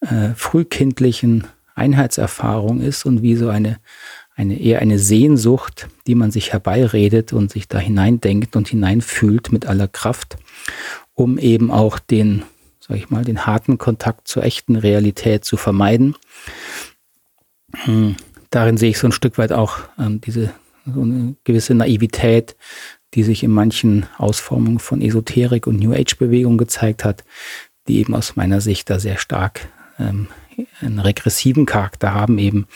äh, 0.00 0.30
frühkindlichen 0.34 1.46
Einheitserfahrung 1.74 2.80
ist 2.80 3.04
und 3.04 3.22
wie 3.22 3.36
so 3.36 3.48
eine, 3.48 3.78
eine 4.36 4.60
eher 4.60 4.80
eine 4.80 4.98
Sehnsucht, 4.98 5.88
die 6.06 6.14
man 6.14 6.30
sich 6.30 6.52
herbeiredet 6.52 7.32
und 7.32 7.50
sich 7.50 7.68
da 7.68 7.78
hineindenkt 7.78 8.54
und 8.54 8.68
hineinfühlt 8.68 9.50
mit 9.50 9.66
aller 9.66 9.88
Kraft, 9.88 10.36
um 11.14 11.38
eben 11.38 11.70
auch 11.70 11.98
den, 11.98 12.42
sag 12.78 12.98
ich 12.98 13.08
mal, 13.08 13.24
den 13.24 13.46
harten 13.46 13.78
Kontakt 13.78 14.28
zur 14.28 14.44
echten 14.44 14.76
Realität 14.76 15.44
zu 15.46 15.56
vermeiden. 15.56 16.14
Hm, 17.84 18.16
darin 18.50 18.76
sehe 18.76 18.90
ich 18.90 18.98
so 18.98 19.08
ein 19.08 19.12
Stück 19.12 19.38
weit 19.38 19.52
auch 19.52 19.78
ähm, 19.98 20.20
diese 20.20 20.52
so 20.84 21.02
eine 21.02 21.34
gewisse 21.42 21.74
Naivität, 21.74 22.56
die 23.14 23.22
sich 23.22 23.42
in 23.42 23.50
manchen 23.50 24.06
Ausformungen 24.18 24.78
von 24.78 25.00
Esoterik 25.00 25.66
und 25.66 25.80
New 25.80 25.92
Age 25.92 26.16
Bewegung 26.16 26.58
gezeigt 26.58 27.04
hat, 27.04 27.24
die 27.88 27.98
eben 27.98 28.14
aus 28.14 28.36
meiner 28.36 28.60
Sicht 28.60 28.88
da 28.90 29.00
sehr 29.00 29.18
stark 29.18 29.68
ähm, 29.98 30.28
einen 30.80 31.00
regressiven 31.00 31.66
Charakter 31.66 32.14
haben, 32.14 32.38
eben 32.38 32.66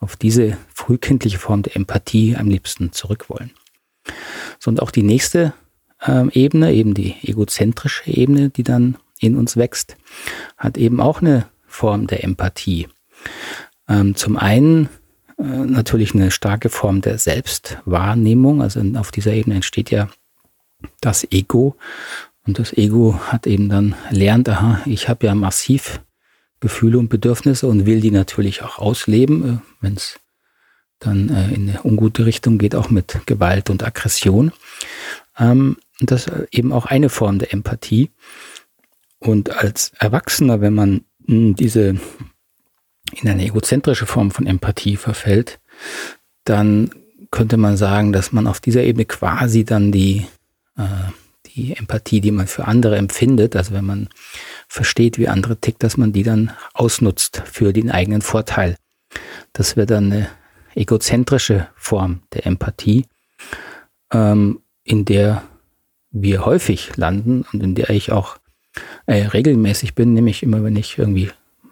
auf 0.00 0.16
diese 0.16 0.56
frühkindliche 0.74 1.38
Form 1.38 1.62
der 1.62 1.76
Empathie 1.76 2.36
am 2.36 2.48
liebsten 2.48 2.92
zurück 2.92 3.28
wollen. 3.28 3.52
So, 4.58 4.70
und 4.70 4.80
auch 4.82 4.90
die 4.90 5.02
nächste 5.02 5.52
ähm, 6.06 6.30
Ebene, 6.32 6.72
eben 6.72 6.94
die 6.94 7.14
egozentrische 7.22 8.10
Ebene, 8.10 8.48
die 8.48 8.62
dann 8.62 8.96
in 9.20 9.36
uns 9.36 9.56
wächst, 9.56 9.96
hat 10.56 10.78
eben 10.78 11.00
auch 11.00 11.20
eine 11.20 11.46
Form 11.66 12.06
der 12.06 12.24
Empathie. 12.24 12.88
Ähm, 13.88 14.14
zum 14.16 14.36
einen 14.36 14.88
äh, 15.38 15.42
natürlich 15.42 16.14
eine 16.14 16.30
starke 16.30 16.70
Form 16.70 17.02
der 17.02 17.18
Selbstwahrnehmung, 17.18 18.62
also 18.62 18.82
auf 18.96 19.10
dieser 19.10 19.32
Ebene 19.32 19.56
entsteht 19.56 19.90
ja 19.90 20.08
das 21.00 21.30
Ego 21.30 21.76
und 22.46 22.58
das 22.58 22.72
Ego 22.72 23.20
hat 23.20 23.46
eben 23.46 23.68
dann 23.68 23.94
lernt, 24.10 24.48
aha, 24.48 24.80
ich 24.86 25.08
habe 25.08 25.26
ja 25.26 25.34
massiv 25.34 26.00
Gefühle 26.60 26.98
und 26.98 27.08
Bedürfnisse 27.08 27.66
und 27.66 27.86
will 27.86 28.00
die 28.00 28.10
natürlich 28.10 28.62
auch 28.62 28.78
ausleben, 28.78 29.44
äh, 29.44 29.58
wenn 29.80 29.94
es 29.94 30.20
dann 30.98 31.30
äh, 31.30 31.52
in 31.54 31.68
eine 31.68 31.82
ungute 31.82 32.26
Richtung 32.26 32.58
geht, 32.58 32.74
auch 32.74 32.90
mit 32.90 33.20
Gewalt 33.26 33.70
und 33.70 33.82
Aggression. 33.82 34.52
Ähm, 35.38 35.78
das 36.00 36.26
ist 36.26 36.48
eben 36.52 36.72
auch 36.72 36.86
eine 36.86 37.08
Form 37.08 37.38
der 37.38 37.52
Empathie. 37.52 38.10
Und 39.18 39.50
als 39.50 39.92
Erwachsener, 39.98 40.60
wenn 40.60 40.74
man 40.74 41.04
hm, 41.26 41.54
diese 41.56 41.96
in 43.12 43.28
eine 43.28 43.44
egozentrische 43.44 44.06
Form 44.06 44.30
von 44.30 44.46
Empathie 44.46 44.96
verfällt, 44.96 45.58
dann 46.44 46.90
könnte 47.30 47.56
man 47.56 47.76
sagen, 47.76 48.12
dass 48.12 48.32
man 48.32 48.46
auf 48.46 48.60
dieser 48.60 48.82
Ebene 48.82 49.04
quasi 49.04 49.64
dann 49.64 49.92
die, 49.92 50.26
äh, 50.76 50.84
die 51.46 51.76
Empathie, 51.76 52.20
die 52.20 52.30
man 52.30 52.46
für 52.46 52.66
andere 52.66 52.96
empfindet, 52.96 53.56
also 53.56 53.72
wenn 53.72 53.84
man 53.84 54.08
versteht, 54.70 55.18
wie 55.18 55.28
andere 55.28 55.56
tickt, 55.56 55.82
dass 55.82 55.96
man 55.96 56.12
die 56.12 56.22
dann 56.22 56.52
ausnutzt 56.74 57.42
für 57.44 57.72
den 57.72 57.90
eigenen 57.90 58.22
Vorteil. 58.22 58.76
Das 59.52 59.76
wäre 59.76 59.86
dann 59.86 60.12
eine 60.12 60.28
egozentrische 60.76 61.66
Form 61.74 62.22
der 62.32 62.46
Empathie, 62.46 63.06
ähm, 64.12 64.60
in 64.84 65.04
der 65.04 65.42
wir 66.12 66.46
häufig 66.46 66.96
landen 66.96 67.44
und 67.52 67.62
in 67.62 67.74
der 67.74 67.90
ich 67.90 68.12
auch 68.12 68.38
äh, 69.06 69.26
regelmäßig 69.26 69.96
bin, 69.96 70.14
nämlich 70.14 70.44
immer, 70.44 70.62
wenn 70.62 70.76
ich 70.76 70.98
irgendwie 70.98 71.30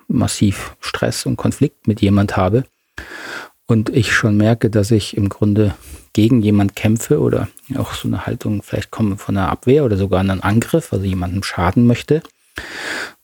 massiv 0.08 0.76
Stress 0.80 1.24
und 1.24 1.36
Konflikt 1.36 1.86
mit 1.86 2.00
jemand 2.00 2.36
habe 2.36 2.64
und 3.66 3.90
ich 3.90 4.12
schon 4.12 4.36
merke, 4.36 4.70
dass 4.70 4.90
ich 4.90 5.16
im 5.16 5.28
Grunde 5.28 5.74
gegen 6.14 6.42
jemand 6.42 6.74
kämpfe 6.74 7.20
oder 7.20 7.46
auch 7.76 7.92
so 7.94 8.08
eine 8.08 8.26
Haltung 8.26 8.62
vielleicht 8.64 8.90
komme 8.90 9.18
von 9.18 9.36
einer 9.36 9.50
Abwehr 9.50 9.84
oder 9.84 9.96
sogar 9.96 10.18
einen 10.18 10.42
Angriff, 10.42 10.92
also 10.92 11.04
jemandem 11.04 11.44
schaden 11.44 11.86
möchte, 11.86 12.22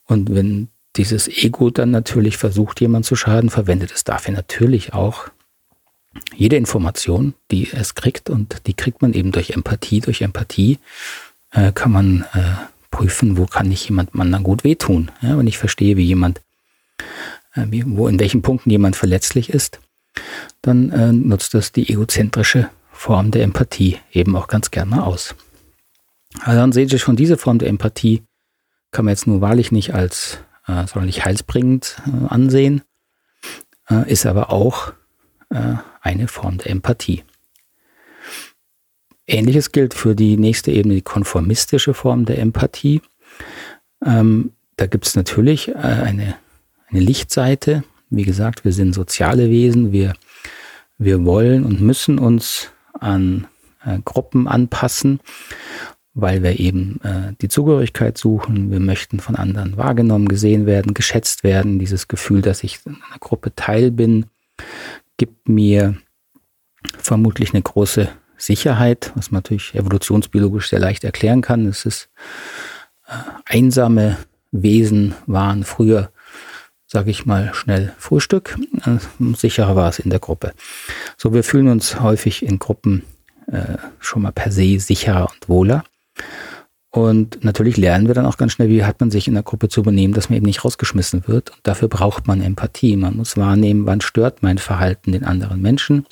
und 0.05 0.33
wenn 0.33 0.69
dieses 0.95 1.27
Ego 1.27 1.69
dann 1.69 1.91
natürlich 1.91 2.37
versucht, 2.37 2.79
jemand 2.81 3.05
zu 3.05 3.15
schaden, 3.15 3.49
verwendet 3.49 3.91
es 3.91 4.03
dafür 4.03 4.33
natürlich 4.33 4.93
auch 4.93 5.27
jede 6.35 6.55
Information, 6.55 7.33
die 7.51 7.69
es 7.71 7.95
kriegt. 7.95 8.29
Und 8.29 8.67
die 8.67 8.73
kriegt 8.73 9.01
man 9.01 9.13
eben 9.13 9.31
durch 9.31 9.51
Empathie. 9.51 9.99
Durch 9.99 10.21
Empathie 10.21 10.79
äh, 11.51 11.71
kann 11.73 11.91
man 11.91 12.25
äh, 12.33 12.41
prüfen, 12.91 13.37
wo 13.37 13.45
kann 13.45 13.71
ich 13.71 13.89
jemandem 13.89 14.21
anderen 14.21 14.43
gut 14.43 14.63
wehtun. 14.63 15.11
Ja, 15.21 15.37
wenn 15.37 15.47
ich 15.47 15.57
verstehe, 15.57 15.97
wie 15.97 16.05
jemand, 16.05 16.41
äh, 17.55 17.65
wie, 17.69 17.83
wo 17.85 18.07
in 18.07 18.19
welchen 18.19 18.41
Punkten 18.41 18.69
jemand 18.69 18.95
verletzlich 18.95 19.49
ist, 19.49 19.79
dann 20.61 20.91
äh, 20.91 21.11
nutzt 21.11 21.53
das 21.53 21.71
die 21.71 21.89
egozentrische 21.91 22.69
Form 22.91 23.31
der 23.31 23.43
Empathie 23.43 23.97
eben 24.13 24.35
auch 24.35 24.47
ganz 24.47 24.71
gerne 24.71 25.03
aus. 25.03 25.35
Also 26.41 26.59
dann 26.59 26.71
seht 26.71 26.91
ihr 26.93 26.99
schon 26.99 27.15
diese 27.15 27.37
Form 27.37 27.59
der 27.59 27.69
Empathie 27.69 28.23
kann 28.95 29.03
man 29.03 29.11
jetzt 29.11 29.27
nur 29.27 29.41
wahrlich 29.41 29.73
nicht 29.73 29.93
als 29.93 30.39
äh, 30.67 30.87
sonderlich 30.87 31.25
heilsbringend 31.25 32.01
äh, 32.07 32.27
ansehen, 32.29 32.81
äh, 33.89 34.09
ist 34.09 34.25
aber 34.25 34.51
auch 34.51 34.93
äh, 35.49 35.73
eine 35.99 36.29
Form 36.29 36.59
der 36.59 36.71
Empathie. 36.71 37.23
Ähnliches 39.27 39.73
gilt 39.73 39.93
für 39.93 40.15
die 40.15 40.37
nächste 40.37 40.71
Ebene, 40.71 40.95
die 40.95 41.01
konformistische 41.01 41.93
Form 41.93 42.23
der 42.23 42.39
Empathie. 42.39 43.01
Ähm, 44.01 44.53
da 44.77 44.85
gibt 44.85 45.05
es 45.05 45.15
natürlich 45.17 45.67
äh, 45.67 45.73
eine, 45.73 46.37
eine 46.87 46.99
Lichtseite. 47.01 47.83
Wie 48.09 48.23
gesagt, 48.23 48.63
wir 48.63 48.71
sind 48.71 48.93
soziale 48.93 49.49
Wesen, 49.49 49.91
wir, 49.91 50.13
wir 50.97 51.25
wollen 51.25 51.65
und 51.65 51.81
müssen 51.81 52.17
uns 52.17 52.71
an 52.93 53.47
äh, 53.83 53.99
Gruppen 54.05 54.47
anpassen 54.47 55.19
weil 56.15 56.41
wir 56.41 56.59
eben 56.59 56.99
äh, 57.03 57.33
die 57.41 57.49
Zugehörigkeit 57.49 58.17
suchen. 58.17 58.71
Wir 58.71 58.79
möchten 58.79 59.19
von 59.19 59.35
anderen 59.35 59.75
wahrgenommen, 59.75 60.29
gesehen 60.29 60.65
werden, 60.65 60.93
geschätzt 60.93 61.43
werden. 61.43 61.77
Dieses 61.77 62.07
Gefühl, 62.07 62.41
dass 62.41 62.63
ich 62.63 62.79
in 62.85 62.95
einer 62.95 63.19
Gruppe 63.19 63.53
Teil 63.53 63.91
bin, 63.91 64.25
gibt 65.17 65.49
mir 65.49 65.97
vermutlich 66.97 67.53
eine 67.53 67.61
große 67.61 68.07
Sicherheit, 68.37 69.11
was 69.15 69.31
man 69.31 69.39
natürlich 69.39 69.75
evolutionsbiologisch 69.75 70.69
sehr 70.69 70.79
leicht 70.79 71.03
erklären 71.03 71.41
kann. 71.41 71.67
Es 71.67 71.85
ist 71.85 72.09
äh, 73.07 73.13
einsame 73.45 74.17
Wesen 74.51 75.15
waren 75.25 75.65
früher, 75.65 76.11
sage 76.87 77.11
ich 77.11 77.25
mal, 77.25 77.53
schnell 77.53 77.93
Frühstück. 77.97 78.57
Äh, 78.85 78.99
sicherer 79.35 79.75
war 79.75 79.89
es 79.89 79.99
in 79.99 80.09
der 80.09 80.19
Gruppe. 80.19 80.53
So, 81.17 81.33
wir 81.33 81.43
fühlen 81.43 81.67
uns 81.67 81.99
häufig 81.99 82.45
in 82.45 82.57
Gruppen 82.57 83.03
äh, 83.47 83.77
schon 83.99 84.21
mal 84.21 84.31
per 84.31 84.51
se 84.51 84.79
sicherer 84.79 85.29
und 85.29 85.49
wohler. 85.49 85.83
Und 86.89 87.43
natürlich 87.43 87.75
lernen 87.75 88.07
wir 88.07 88.13
dann 88.13 88.25
auch 88.25 88.37
ganz 88.37 88.53
schnell, 88.53 88.69
wie 88.69 88.85
hat 88.85 89.01
man 89.01 89.11
sich 89.11 89.27
in 89.27 89.33
der 89.33 89.43
Gruppe 89.43 89.67
zu 89.67 89.83
benehmen, 89.83 90.13
dass 90.13 90.29
man 90.29 90.37
eben 90.37 90.45
nicht 90.45 90.63
rausgeschmissen 90.63 91.27
wird. 91.27 91.49
Und 91.49 91.59
dafür 91.63 91.89
braucht 91.89 92.25
man 92.25 92.41
Empathie. 92.41 92.95
Man 92.95 93.17
muss 93.17 93.35
wahrnehmen, 93.35 93.85
wann 93.85 93.99
stört 93.99 94.43
mein 94.43 94.57
Verhalten 94.57 95.11
den 95.11 95.25
anderen 95.25 95.61
Menschen 95.61 96.05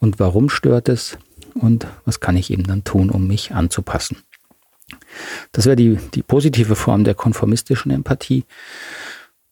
und 0.00 0.18
warum 0.18 0.50
stört 0.50 0.88
es 0.88 1.18
und 1.54 1.86
was 2.04 2.18
kann 2.18 2.36
ich 2.36 2.50
eben 2.50 2.64
dann 2.64 2.82
tun, 2.82 3.10
um 3.10 3.28
mich 3.28 3.52
anzupassen. 3.54 4.16
Das 5.52 5.66
wäre 5.66 5.76
die, 5.76 5.98
die 6.14 6.22
positive 6.22 6.74
Form 6.74 7.04
der 7.04 7.14
konformistischen 7.14 7.92
Empathie. 7.92 8.44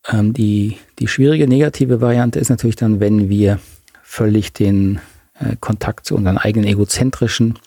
Ähm, 0.08 0.32
die, 0.32 0.78
die 0.98 1.06
schwierige 1.06 1.46
negative 1.46 2.00
Variante 2.00 2.40
ist 2.40 2.48
natürlich 2.48 2.76
dann, 2.76 2.98
wenn 2.98 3.28
wir 3.28 3.60
völlig 4.02 4.52
den 4.52 4.98
äh, 5.38 5.54
Kontakt 5.60 6.06
zu 6.06 6.16
unseren 6.16 6.38
eigenen 6.38 6.68
egozentrischen 6.68 7.58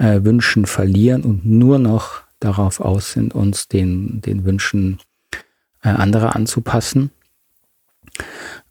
äh, 0.00 0.24
Wünschen 0.24 0.66
verlieren 0.66 1.22
und 1.22 1.44
nur 1.44 1.78
noch 1.78 2.22
darauf 2.40 2.80
aus 2.80 3.12
sind, 3.12 3.34
uns 3.34 3.68
den, 3.68 4.22
den 4.22 4.44
Wünschen 4.44 4.98
äh, 5.82 5.90
anderer 5.90 6.34
anzupassen. 6.34 7.10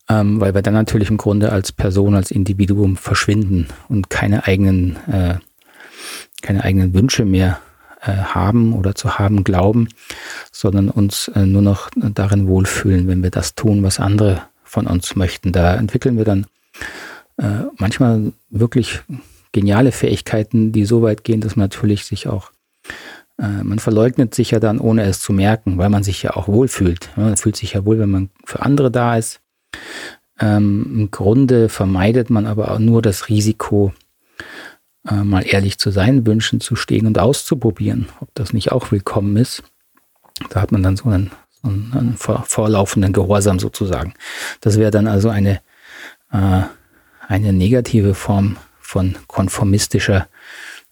Ähm, 0.09 0.41
weil 0.41 0.55
wir 0.55 0.63
dann 0.63 0.73
natürlich 0.73 1.11
im 1.11 1.17
Grunde 1.17 1.51
als 1.51 1.71
Person, 1.71 2.15
als 2.15 2.31
Individuum 2.31 2.97
verschwinden 2.97 3.67
und 3.89 4.09
keine 4.09 4.47
eigenen, 4.47 4.95
äh, 5.07 5.35
keine 6.41 6.63
eigenen 6.63 6.95
Wünsche 6.95 7.25
mehr 7.25 7.59
äh, 8.01 8.13
haben 8.13 8.73
oder 8.73 8.95
zu 8.95 9.19
haben 9.19 9.43
glauben, 9.43 9.87
sondern 10.51 10.89
uns 10.89 11.27
äh, 11.35 11.45
nur 11.45 11.61
noch 11.61 11.91
darin 11.95 12.47
wohlfühlen, 12.47 13.07
wenn 13.07 13.21
wir 13.21 13.29
das 13.29 13.53
tun, 13.53 13.83
was 13.83 13.99
andere 13.99 14.41
von 14.63 14.87
uns 14.87 15.15
möchten. 15.15 15.51
Da 15.51 15.75
entwickeln 15.75 16.17
wir 16.17 16.25
dann 16.25 16.47
äh, 17.37 17.65
manchmal 17.77 18.33
wirklich 18.49 19.01
geniale 19.51 19.91
Fähigkeiten, 19.91 20.71
die 20.71 20.85
so 20.85 21.01
weit 21.01 21.23
gehen, 21.23 21.41
dass 21.41 21.55
man 21.55 21.65
natürlich 21.65 22.05
sich 22.05 22.27
auch, 22.27 22.51
äh, 23.37 23.63
man 23.63 23.79
verleugnet 23.79 24.35
sich 24.35 24.51
ja 24.51 24.59
dann, 24.59 24.79
ohne 24.79 25.03
es 25.03 25.19
zu 25.19 25.33
merken, 25.33 25.77
weil 25.77 25.89
man 25.89 26.03
sich 26.03 26.23
ja 26.23 26.35
auch 26.35 26.47
wohlfühlt. 26.47 27.09
Ja, 27.17 27.23
man 27.23 27.37
fühlt 27.37 27.55
sich 27.55 27.73
ja 27.73 27.85
wohl, 27.85 27.99
wenn 27.99 28.09
man 28.09 28.29
für 28.45 28.61
andere 28.61 28.91
da 28.91 29.17
ist. 29.17 29.41
Ähm, 30.39 30.91
Im 30.93 31.11
Grunde 31.11 31.69
vermeidet 31.69 32.29
man 32.29 32.45
aber 32.45 32.71
auch 32.71 32.79
nur 32.79 33.01
das 33.01 33.27
Risiko, 33.27 33.93
äh, 35.07 35.15
mal 35.15 35.41
ehrlich 35.41 35.77
zu 35.77 35.91
seinen 35.91 36.25
Wünschen 36.25 36.61
zu 36.61 36.75
stehen 36.75 37.07
und 37.07 37.19
auszuprobieren, 37.19 38.07
ob 38.21 38.33
das 38.35 38.53
nicht 38.53 38.71
auch 38.71 38.91
willkommen 38.91 39.35
ist. 39.35 39.63
Da 40.49 40.61
hat 40.61 40.71
man 40.71 40.83
dann 40.83 40.95
so 40.95 41.09
einen, 41.09 41.31
so 41.61 41.67
einen 41.67 42.15
vor, 42.17 42.43
vorlaufenden 42.47 43.11
Gehorsam 43.11 43.59
sozusagen. 43.59 44.13
Das 44.61 44.77
wäre 44.77 44.91
dann 44.91 45.07
also 45.07 45.29
eine, 45.29 45.59
äh, 46.31 46.61
eine 47.27 47.53
negative 47.53 48.13
Form 48.13 48.55
von 48.89 49.15
konformistischer 49.27 50.27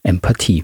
Empathie. 0.03 0.63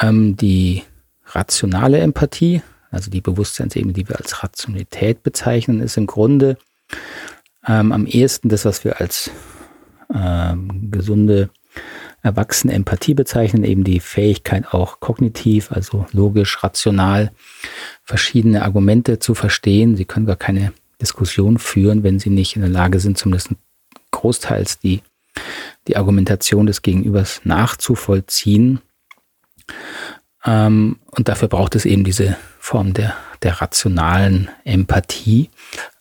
Ähm, 0.00 0.36
die 0.36 0.82
rationale 1.26 2.00
Empathie, 2.00 2.62
also 2.90 3.12
die 3.12 3.20
Bewusstseinsebene, 3.20 3.92
die 3.92 4.08
wir 4.08 4.16
als 4.16 4.42
Rationalität 4.42 5.22
bezeichnen, 5.22 5.80
ist 5.80 5.96
im 5.96 6.08
Grunde 6.08 6.58
ähm, 7.64 7.92
am 7.92 8.06
ehesten 8.06 8.48
das, 8.48 8.64
was 8.64 8.82
wir 8.82 9.00
als 9.00 9.30
ähm, 10.12 10.90
gesunde 10.90 11.50
erwachsene 12.22 12.72
Empathie 12.72 13.14
bezeichnen, 13.14 13.62
eben 13.62 13.84
die 13.84 14.00
Fähigkeit 14.00 14.74
auch 14.74 14.98
kognitiv, 14.98 15.70
also 15.70 16.06
logisch, 16.10 16.64
rational, 16.64 17.30
verschiedene 18.02 18.62
Argumente 18.62 19.20
zu 19.20 19.36
verstehen. 19.36 19.96
Sie 19.96 20.06
können 20.06 20.26
gar 20.26 20.34
keine 20.34 20.72
Diskussion 21.00 21.56
führen, 21.58 22.02
wenn 22.02 22.18
sie 22.18 22.30
nicht 22.30 22.56
in 22.56 22.62
der 22.62 22.70
Lage 22.70 22.98
sind, 22.98 23.16
zumindest 23.16 23.50
großteils 24.10 24.80
die, 24.80 25.02
die 25.86 25.96
Argumentation 25.96 26.66
des 26.66 26.82
Gegenübers 26.82 27.40
nachzuvollziehen. 27.44 28.80
Ähm, 30.44 30.98
und 31.06 31.28
dafür 31.28 31.48
braucht 31.48 31.74
es 31.74 31.84
eben 31.84 32.04
diese 32.04 32.36
Form 32.58 32.92
der, 32.94 33.14
der 33.42 33.60
rationalen 33.60 34.48
Empathie. 34.64 35.50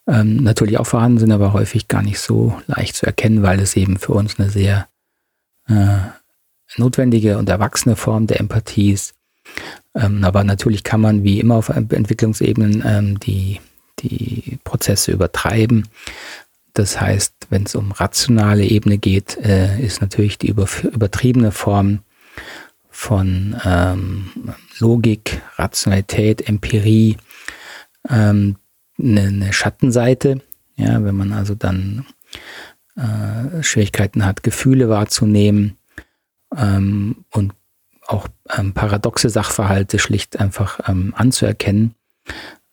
Ähm, 0.07 0.37
natürlich 0.37 0.77
auch 0.79 0.87
vorhanden 0.87 1.19
sind, 1.19 1.31
aber 1.31 1.53
häufig 1.53 1.87
gar 1.87 2.01
nicht 2.01 2.19
so 2.19 2.59
leicht 2.67 2.95
zu 2.95 3.05
erkennen, 3.05 3.43
weil 3.43 3.59
es 3.59 3.75
eben 3.75 3.97
für 3.97 4.13
uns 4.13 4.39
eine 4.39 4.49
sehr 4.49 4.87
äh, 5.67 5.97
notwendige 6.77 7.37
und 7.37 7.49
erwachsene 7.49 7.95
Form 7.95 8.27
der 8.27 8.39
Empathie 8.39 8.91
ist. 8.91 9.15
Ähm, 9.95 10.23
aber 10.23 10.43
natürlich 10.43 10.83
kann 10.83 11.01
man 11.01 11.23
wie 11.23 11.39
immer 11.39 11.55
auf 11.55 11.69
Entwicklungsebenen 11.69 12.83
ähm, 12.85 13.19
die, 13.19 13.59
die 13.99 14.59
Prozesse 14.63 15.11
übertreiben. 15.11 15.87
Das 16.77 17.01
heißt, 17.01 17.47
wenn 17.49 17.63
es 17.63 17.73
um 17.73 17.91
rationale 17.91 18.63
Ebene 18.63 18.99
geht, 18.99 19.35
äh, 19.37 19.81
ist 19.81 19.99
natürlich 19.99 20.37
die 20.37 20.49
über, 20.49 20.67
übertriebene 20.83 21.51
Form 21.51 22.01
von 22.91 23.59
ähm, 23.65 24.53
Logik, 24.77 25.41
Rationalität, 25.55 26.47
Empirie 26.47 27.17
ähm, 28.07 28.57
eine, 28.99 29.21
eine 29.21 29.53
Schattenseite. 29.53 30.43
Ja, 30.75 31.03
wenn 31.03 31.15
man 31.15 31.33
also 31.33 31.55
dann 31.55 32.05
äh, 32.95 33.63
Schwierigkeiten 33.63 34.23
hat, 34.23 34.43
Gefühle 34.43 34.87
wahrzunehmen 34.87 35.77
ähm, 36.55 37.25
und 37.31 37.55
auch 38.05 38.27
ähm, 38.55 38.73
paradoxe 38.73 39.31
Sachverhalte 39.31 39.97
schlicht 39.97 40.39
einfach 40.39 40.79
ähm, 40.87 41.15
anzuerkennen 41.17 41.95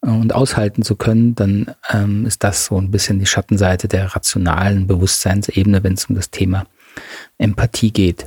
und 0.05 0.35
aushalten 0.35 0.83
zu 0.83 0.97
können, 0.97 1.35
dann 1.35 1.75
ähm, 1.91 2.27
ist 2.27 2.45
das 2.45 2.67
so 2.67 2.77
ein 2.79 2.91
bisschen 2.91 3.19
die 3.19 3.27
Schattenseite 3.27 3.89
der 3.89 4.15
rationalen 4.15 4.87
Bewusstseinsebene, 4.87 5.83
wenn 5.83 5.95
es 5.95 6.07
um 6.07 6.15
das 6.15 6.31
Thema 6.31 6.67
Empathie 7.39 7.91
geht. 7.91 8.27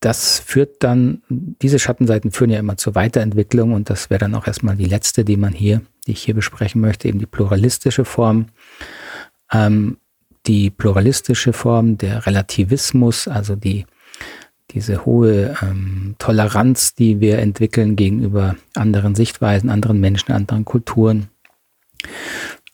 Das 0.00 0.38
führt 0.38 0.82
dann, 0.82 1.22
diese 1.28 1.78
Schattenseiten 1.78 2.30
führen 2.30 2.50
ja 2.50 2.58
immer 2.58 2.76
zur 2.76 2.94
Weiterentwicklung 2.94 3.72
und 3.72 3.90
das 3.90 4.10
wäre 4.10 4.20
dann 4.20 4.34
auch 4.34 4.46
erstmal 4.46 4.76
die 4.76 4.84
letzte, 4.84 5.24
die 5.24 5.36
man 5.36 5.52
hier, 5.52 5.82
die 6.06 6.12
ich 6.12 6.22
hier 6.22 6.34
besprechen 6.34 6.80
möchte, 6.80 7.08
eben 7.08 7.18
die 7.18 7.26
pluralistische 7.26 8.04
Form. 8.04 8.46
Ähm, 9.52 9.98
die 10.46 10.70
pluralistische 10.70 11.54
Form, 11.54 11.96
der 11.96 12.26
Relativismus, 12.26 13.28
also 13.28 13.56
die, 13.56 13.86
diese 14.70 15.04
hohe 15.04 15.56
ähm, 15.62 16.16
Toleranz, 16.18 16.94
die 16.94 17.20
wir 17.20 17.38
entwickeln 17.38 17.96
gegenüber 17.96 18.56
anderen 18.74 19.14
Sichtweisen, 19.14 19.70
anderen 19.70 20.00
Menschen, 20.00 20.32
anderen 20.32 20.64
Kulturen. 20.64 21.28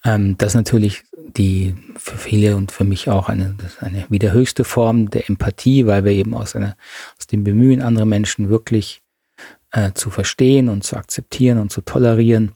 Ähm, 0.04 0.36
das 0.38 0.54
natürlich 0.54 1.04
die 1.36 1.74
für 1.96 2.16
viele 2.16 2.56
und 2.56 2.72
für 2.72 2.84
mich 2.84 3.08
auch 3.08 3.28
eine, 3.28 3.54
eine 3.80 4.06
wieder 4.08 4.32
höchste 4.32 4.64
Form 4.64 5.10
der 5.10 5.28
Empathie, 5.28 5.86
weil 5.86 6.04
wir 6.04 6.12
eben 6.12 6.34
aus, 6.34 6.56
einer, 6.56 6.76
aus 7.18 7.26
dem 7.26 7.44
Bemühen, 7.44 7.82
andere 7.82 8.06
Menschen 8.06 8.48
wirklich 8.48 9.02
äh, 9.72 9.92
zu 9.92 10.10
verstehen 10.10 10.68
und 10.68 10.84
zu 10.84 10.96
akzeptieren 10.96 11.58
und 11.58 11.70
zu 11.70 11.82
tolerieren, 11.82 12.52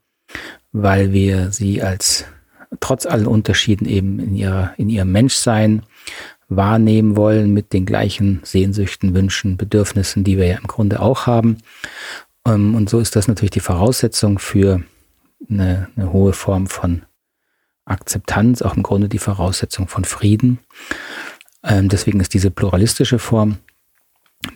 weil 0.72 1.12
wir 1.12 1.52
sie 1.52 1.82
als 1.82 2.24
trotz 2.80 3.06
allen 3.06 3.26
Unterschieden 3.26 3.86
eben 3.86 4.18
in, 4.18 4.34
ihrer, 4.34 4.74
in 4.76 4.88
ihrem 4.88 5.12
Menschsein 5.12 5.84
wahrnehmen 6.48 7.16
wollen 7.16 7.52
mit 7.52 7.72
den 7.72 7.86
gleichen 7.86 8.40
Sehnsüchten, 8.44 9.14
Wünschen, 9.14 9.56
Bedürfnissen, 9.56 10.24
die 10.24 10.36
wir 10.36 10.46
ja 10.46 10.58
im 10.58 10.66
Grunde 10.66 11.00
auch 11.00 11.26
haben. 11.26 11.58
Ähm, 12.46 12.74
und 12.74 12.88
so 12.88 13.00
ist 13.00 13.16
das 13.16 13.28
natürlich 13.28 13.50
die 13.50 13.60
Voraussetzung 13.60 14.38
für 14.38 14.82
eine, 15.48 15.88
eine 15.96 16.12
hohe 16.12 16.32
Form 16.32 16.66
von 16.66 17.02
Akzeptanz, 17.84 18.62
auch 18.62 18.76
im 18.76 18.82
Grunde 18.82 19.08
die 19.08 19.18
Voraussetzung 19.18 19.88
von 19.88 20.04
Frieden. 20.04 20.58
Ähm, 21.62 21.88
deswegen 21.88 22.20
ist 22.20 22.34
diese 22.34 22.50
pluralistische 22.50 23.18
Form 23.18 23.58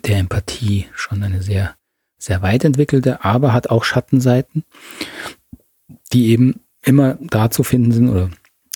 der 0.05 0.19
Empathie 0.19 0.87
schon 0.95 1.23
eine 1.23 1.43
sehr, 1.43 1.75
sehr 2.19 2.43
weit 2.43 2.65
entwickelte, 2.65 3.25
aber 3.25 3.53
hat 3.53 3.71
auch 3.71 3.85
Schattenseiten, 3.85 4.65
die 6.13 6.29
eben 6.29 6.61
immer 6.83 7.19
da 7.21 7.51
zu 7.51 7.63
finden 7.63 7.93
sind 7.93 8.09
oder 8.09 8.31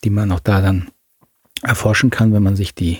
die 0.04 0.10
man 0.10 0.32
auch 0.32 0.40
da 0.40 0.60
dann 0.60 0.90
erforschen 1.62 2.10
kann, 2.10 2.32
wenn 2.32 2.42
man 2.42 2.56
sich 2.56 2.74
die, 2.74 2.98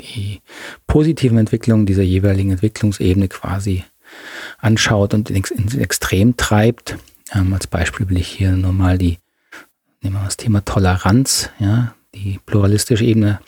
die 0.00 0.40
positiven 0.86 1.38
Entwicklungen 1.38 1.86
dieser 1.86 2.02
jeweiligen 2.02 2.50
Entwicklungsebene 2.50 3.28
quasi 3.28 3.84
anschaut 4.58 5.14
und 5.14 5.30
ins, 5.30 5.50
Extrem 5.74 6.36
treibt. 6.36 6.96
Ähm, 7.32 7.52
als 7.52 7.66
Beispiel 7.66 8.08
will 8.08 8.18
ich 8.18 8.28
hier 8.28 8.52
nur 8.52 8.72
mal 8.72 8.98
die, 8.98 9.18
nehmen 10.00 10.16
wir 10.16 10.24
das 10.24 10.36
Thema 10.36 10.64
Toleranz, 10.64 11.50
ja, 11.58 11.94
die 12.14 12.40
pluralistische 12.44 13.04
Ebene 13.04 13.40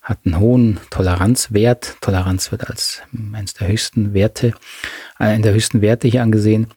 hat 0.00 0.20
einen 0.24 0.38
hohen 0.38 0.80
Toleranzwert. 0.90 1.96
Toleranz 2.00 2.50
wird 2.50 2.68
als 2.68 3.02
eines 3.34 3.52
der 3.52 3.68
höchsten 3.68 4.14
Werte, 4.14 4.54
einer 5.16 5.42
der 5.42 5.52
höchsten 5.52 5.82
Werte 5.82 6.08
hier 6.08 6.22
angesehen. 6.22 6.68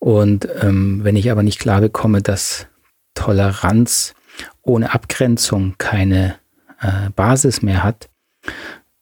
Und 0.00 0.48
ähm, 0.60 1.04
wenn 1.04 1.14
ich 1.14 1.30
aber 1.30 1.44
nicht 1.44 1.60
klar 1.60 1.80
bekomme, 1.80 2.22
dass 2.22 2.66
Toleranz 3.14 4.14
ohne 4.62 4.92
Abgrenzung 4.92 5.74
keine 5.78 6.36
äh, 6.80 7.10
Basis 7.14 7.62
mehr 7.62 7.82
hat, 7.82 8.08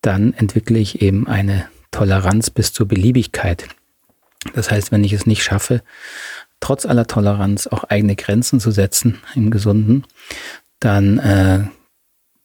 dann 0.03 0.33
entwickle 0.35 0.79
ich 0.79 1.03
eben 1.03 1.27
eine 1.27 1.69
Toleranz 1.91 2.51
bis 2.51 2.73
zur 2.73 2.87
Beliebigkeit. 2.87 3.69
Das 4.55 4.71
heißt, 4.71 4.93
wenn 4.93 5.05
ich 5.05 5.12
es 5.12 5.27
nicht 5.27 5.43
schaffe, 5.43 5.83
trotz 6.61 6.87
aller 6.87 7.07
Toleranz 7.07 7.67
auch 7.67 7.85
eigene 7.85 8.17
Grenzen 8.17 8.61
zu 8.61 8.71
setzen 8.71 9.19
im 9.35 9.51
Gesunden, 9.51 10.05
dann 10.81 11.19
äh, 11.19 11.65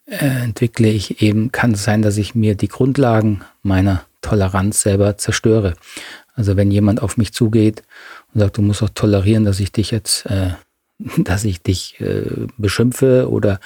äh, 0.05 0.43
entwickle 0.43 0.89
ich 0.89 1.21
eben, 1.21 1.51
kann 1.51 1.73
es 1.73 1.83
sein, 1.83 2.01
dass 2.01 2.17
ich 2.17 2.33
mir 2.35 2.55
die 2.55 2.67
Grundlagen 2.67 3.41
meiner 3.61 4.05
Toleranz 4.21 4.81
selber 4.81 5.17
zerstöre. 5.17 5.75
Also 6.33 6.55
wenn 6.55 6.71
jemand 6.71 7.01
auf 7.01 7.17
mich 7.17 7.33
zugeht 7.33 7.83
und 8.33 8.39
sagt, 8.39 8.57
du 8.57 8.61
musst 8.61 8.81
auch 8.81 8.89
tolerieren, 8.89 9.45
dass 9.45 9.59
ich 9.59 9.71
dich 9.71 9.91
jetzt 9.91 10.25
äh, 10.25 10.51
dass 11.17 11.43
ich 11.43 11.61
dich 11.61 11.99
äh, 11.99 12.47
beschimpfe 12.57 13.29
oder 13.29 13.59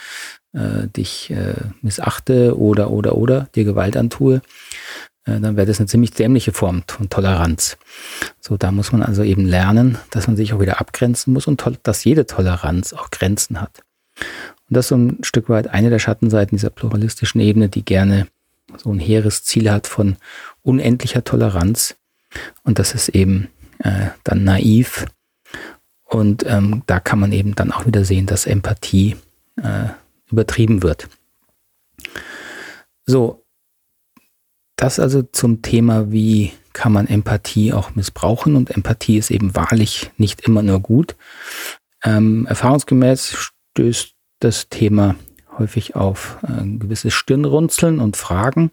äh, 0.55 0.87
dich 0.87 1.29
äh, 1.31 1.55
missachte 1.81 2.57
oder, 2.57 2.91
oder, 2.91 3.17
oder 3.17 3.47
dir 3.55 3.65
Gewalt 3.65 3.97
antue, 3.97 4.41
äh, 5.25 5.39
dann 5.39 5.55
wäre 5.57 5.67
das 5.67 5.79
eine 5.79 5.87
ziemlich 5.87 6.11
dämliche 6.11 6.53
Form 6.53 6.83
von 6.87 7.09
Toleranz. 7.09 7.77
So, 8.39 8.57
da 8.57 8.71
muss 8.71 8.91
man 8.91 9.03
also 9.03 9.23
eben 9.23 9.45
lernen, 9.45 9.97
dass 10.11 10.27
man 10.27 10.35
sich 10.35 10.53
auch 10.53 10.59
wieder 10.59 10.79
abgrenzen 10.79 11.33
muss 11.33 11.47
und 11.47 11.63
dass 11.83 12.03
jede 12.03 12.25
Toleranz 12.25 12.93
auch 12.93 13.11
Grenzen 13.11 13.61
hat. 13.61 13.83
Und 14.67 14.77
das 14.77 14.85
ist 14.85 14.89
so 14.89 14.97
ein 14.97 15.17
Stück 15.23 15.49
weit 15.49 15.67
eine 15.67 15.89
der 15.89 15.99
Schattenseiten 15.99 16.57
dieser 16.57 16.69
pluralistischen 16.69 17.41
Ebene, 17.41 17.69
die 17.69 17.85
gerne 17.85 18.27
so 18.77 18.91
ein 18.91 18.99
hehres 18.99 19.43
Ziel 19.43 19.69
hat 19.71 19.87
von 19.87 20.17
unendlicher 20.63 21.23
Toleranz. 21.23 21.95
Und 22.63 22.79
das 22.79 22.95
ist 22.95 23.09
eben 23.09 23.49
äh, 23.79 24.07
dann 24.23 24.43
naiv 24.43 25.05
und 26.05 26.45
ähm, 26.47 26.83
da 26.85 26.99
kann 26.99 27.19
man 27.19 27.31
eben 27.31 27.55
dann 27.55 27.71
auch 27.71 27.85
wieder 27.85 28.05
sehen, 28.05 28.25
dass 28.25 28.45
Empathie 28.45 29.15
äh, 29.57 29.89
übertrieben 30.31 30.83
wird. 30.83 31.07
So, 33.05 33.45
das 34.75 34.99
also 34.99 35.21
zum 35.21 35.61
Thema, 35.61 36.11
wie 36.11 36.51
kann 36.75 36.91
man 36.91 37.07
Empathie 37.07 37.73
auch 37.73 37.95
missbrauchen. 37.95 38.55
Und 38.55 38.69
Empathie 38.69 39.17
ist 39.17 39.31
eben 39.31 39.55
wahrlich 39.55 40.11
nicht 40.17 40.41
immer 40.41 40.61
nur 40.61 40.81
gut. 40.81 41.15
Ähm, 42.03 42.45
erfahrungsgemäß 42.47 43.33
stößt 43.33 44.13
das 44.39 44.69
Thema 44.69 45.15
häufig 45.57 45.95
auf 45.95 46.37
äh, 46.43 46.61
ein 46.61 46.79
gewisses 46.79 47.13
Stirnrunzeln 47.13 47.99
und 47.99 48.17
Fragen. 48.17 48.71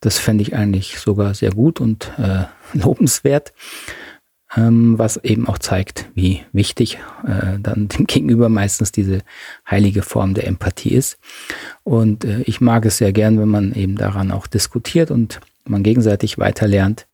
Das 0.00 0.18
fände 0.18 0.42
ich 0.42 0.54
eigentlich 0.54 0.98
sogar 0.98 1.34
sehr 1.34 1.52
gut 1.52 1.80
und 1.80 2.12
äh, 2.18 2.44
lobenswert, 2.72 3.52
ähm, 4.56 4.98
was 4.98 5.18
eben 5.18 5.46
auch 5.46 5.58
zeigt, 5.58 6.08
wie 6.14 6.42
wichtig 6.52 6.98
äh, 7.26 7.58
dann 7.58 7.88
dem 7.88 8.06
Gegenüber 8.06 8.48
meistens 8.48 8.92
diese 8.92 9.20
heilige 9.68 10.02
Form 10.02 10.34
der 10.34 10.46
Empathie 10.46 10.94
ist. 10.94 11.18
Und 11.84 12.24
äh, 12.24 12.42
ich 12.42 12.60
mag 12.60 12.84
es 12.86 12.98
sehr 12.98 13.12
gern, 13.12 13.38
wenn 13.38 13.48
man 13.48 13.74
eben 13.74 13.96
daran 13.96 14.30
auch 14.30 14.46
diskutiert 14.46 15.10
und 15.10 15.40
man 15.64 15.82
gegenseitig 15.82 16.38
weiterlernt. 16.38 17.06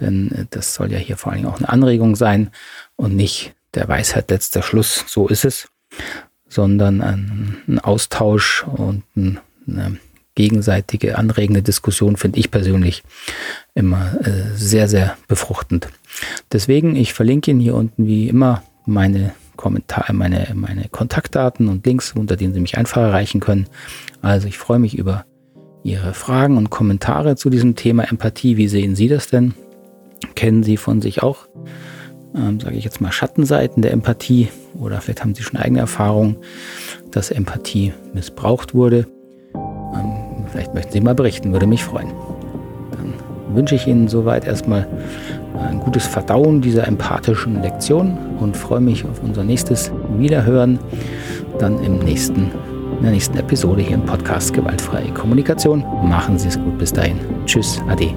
Denn 0.00 0.32
äh, 0.32 0.46
das 0.50 0.74
soll 0.74 0.92
ja 0.92 0.98
hier 0.98 1.16
vor 1.16 1.32
allem 1.32 1.46
auch 1.46 1.58
eine 1.58 1.68
Anregung 1.68 2.16
sein 2.16 2.50
und 2.96 3.16
nicht 3.16 3.54
der 3.74 3.88
Weisheit 3.88 4.30
letzter 4.30 4.62
Schluss, 4.62 5.04
so 5.06 5.28
ist 5.28 5.44
es, 5.44 5.68
sondern 6.48 7.00
ein, 7.00 7.56
ein 7.68 7.78
Austausch 7.78 8.64
und 8.64 9.04
ein, 9.16 9.38
eine 9.66 9.98
gegenseitige 10.40 11.18
anregende 11.18 11.60
Diskussion 11.60 12.16
finde 12.16 12.38
ich 12.38 12.50
persönlich 12.50 13.02
immer 13.74 14.14
äh, 14.24 14.56
sehr, 14.56 14.88
sehr 14.88 15.18
befruchtend. 15.28 15.88
Deswegen, 16.50 16.96
ich 16.96 17.12
verlinke 17.12 17.50
Ihnen 17.50 17.60
hier 17.60 17.74
unten 17.74 18.06
wie 18.06 18.26
immer 18.26 18.62
meine 18.86 19.32
Kommentare, 19.56 20.14
meine, 20.14 20.48
meine 20.54 20.88
Kontaktdaten 20.88 21.68
und 21.68 21.84
Links, 21.84 22.12
unter 22.12 22.36
denen 22.36 22.54
Sie 22.54 22.60
mich 22.60 22.78
einfach 22.78 23.02
erreichen 23.02 23.40
können. 23.40 23.66
Also 24.22 24.48
ich 24.48 24.56
freue 24.56 24.78
mich 24.78 24.96
über 24.96 25.26
Ihre 25.82 26.14
Fragen 26.14 26.56
und 26.56 26.70
Kommentare 26.70 27.36
zu 27.36 27.50
diesem 27.50 27.76
Thema 27.76 28.04
Empathie. 28.04 28.56
Wie 28.56 28.68
sehen 28.68 28.96
Sie 28.96 29.08
das 29.08 29.28
denn? 29.28 29.52
Kennen 30.36 30.62
Sie 30.62 30.78
von 30.78 31.02
sich 31.02 31.22
auch, 31.22 31.48
ähm, 32.34 32.60
sage 32.60 32.76
ich 32.76 32.84
jetzt 32.84 33.02
mal, 33.02 33.12
Schattenseiten 33.12 33.82
der 33.82 33.92
Empathie? 33.92 34.48
Oder 34.72 35.02
vielleicht 35.02 35.20
haben 35.20 35.34
Sie 35.34 35.42
schon 35.42 35.60
eigene 35.60 35.80
Erfahrungen, 35.80 36.38
dass 37.10 37.30
Empathie 37.30 37.92
missbraucht 38.14 38.72
wurde? 38.72 39.06
Vielleicht 40.50 40.74
möchten 40.74 40.92
Sie 40.92 41.00
mal 41.00 41.14
berichten, 41.14 41.52
würde 41.52 41.66
mich 41.66 41.84
freuen. 41.84 42.08
Dann 42.92 43.14
wünsche 43.54 43.74
ich 43.74 43.86
Ihnen 43.86 44.08
soweit 44.08 44.46
erstmal 44.46 44.86
ein 45.68 45.80
gutes 45.80 46.06
Verdauen 46.06 46.60
dieser 46.60 46.86
empathischen 46.86 47.62
Lektion 47.62 48.16
und 48.38 48.56
freue 48.56 48.80
mich 48.80 49.04
auf 49.04 49.22
unser 49.22 49.44
nächstes 49.44 49.92
Wiederhören 50.16 50.78
dann 51.58 51.82
im 51.84 51.98
nächsten, 51.98 52.50
in 52.96 53.02
der 53.02 53.12
nächsten 53.12 53.36
Episode 53.36 53.82
hier 53.82 53.94
im 53.94 54.04
Podcast 54.04 54.54
Gewaltfreie 54.54 55.10
Kommunikation. 55.12 55.84
Machen 56.02 56.38
Sie 56.38 56.48
es 56.48 56.58
gut 56.58 56.78
bis 56.78 56.92
dahin. 56.92 57.18
Tschüss, 57.46 57.80
Ade. 57.88 58.14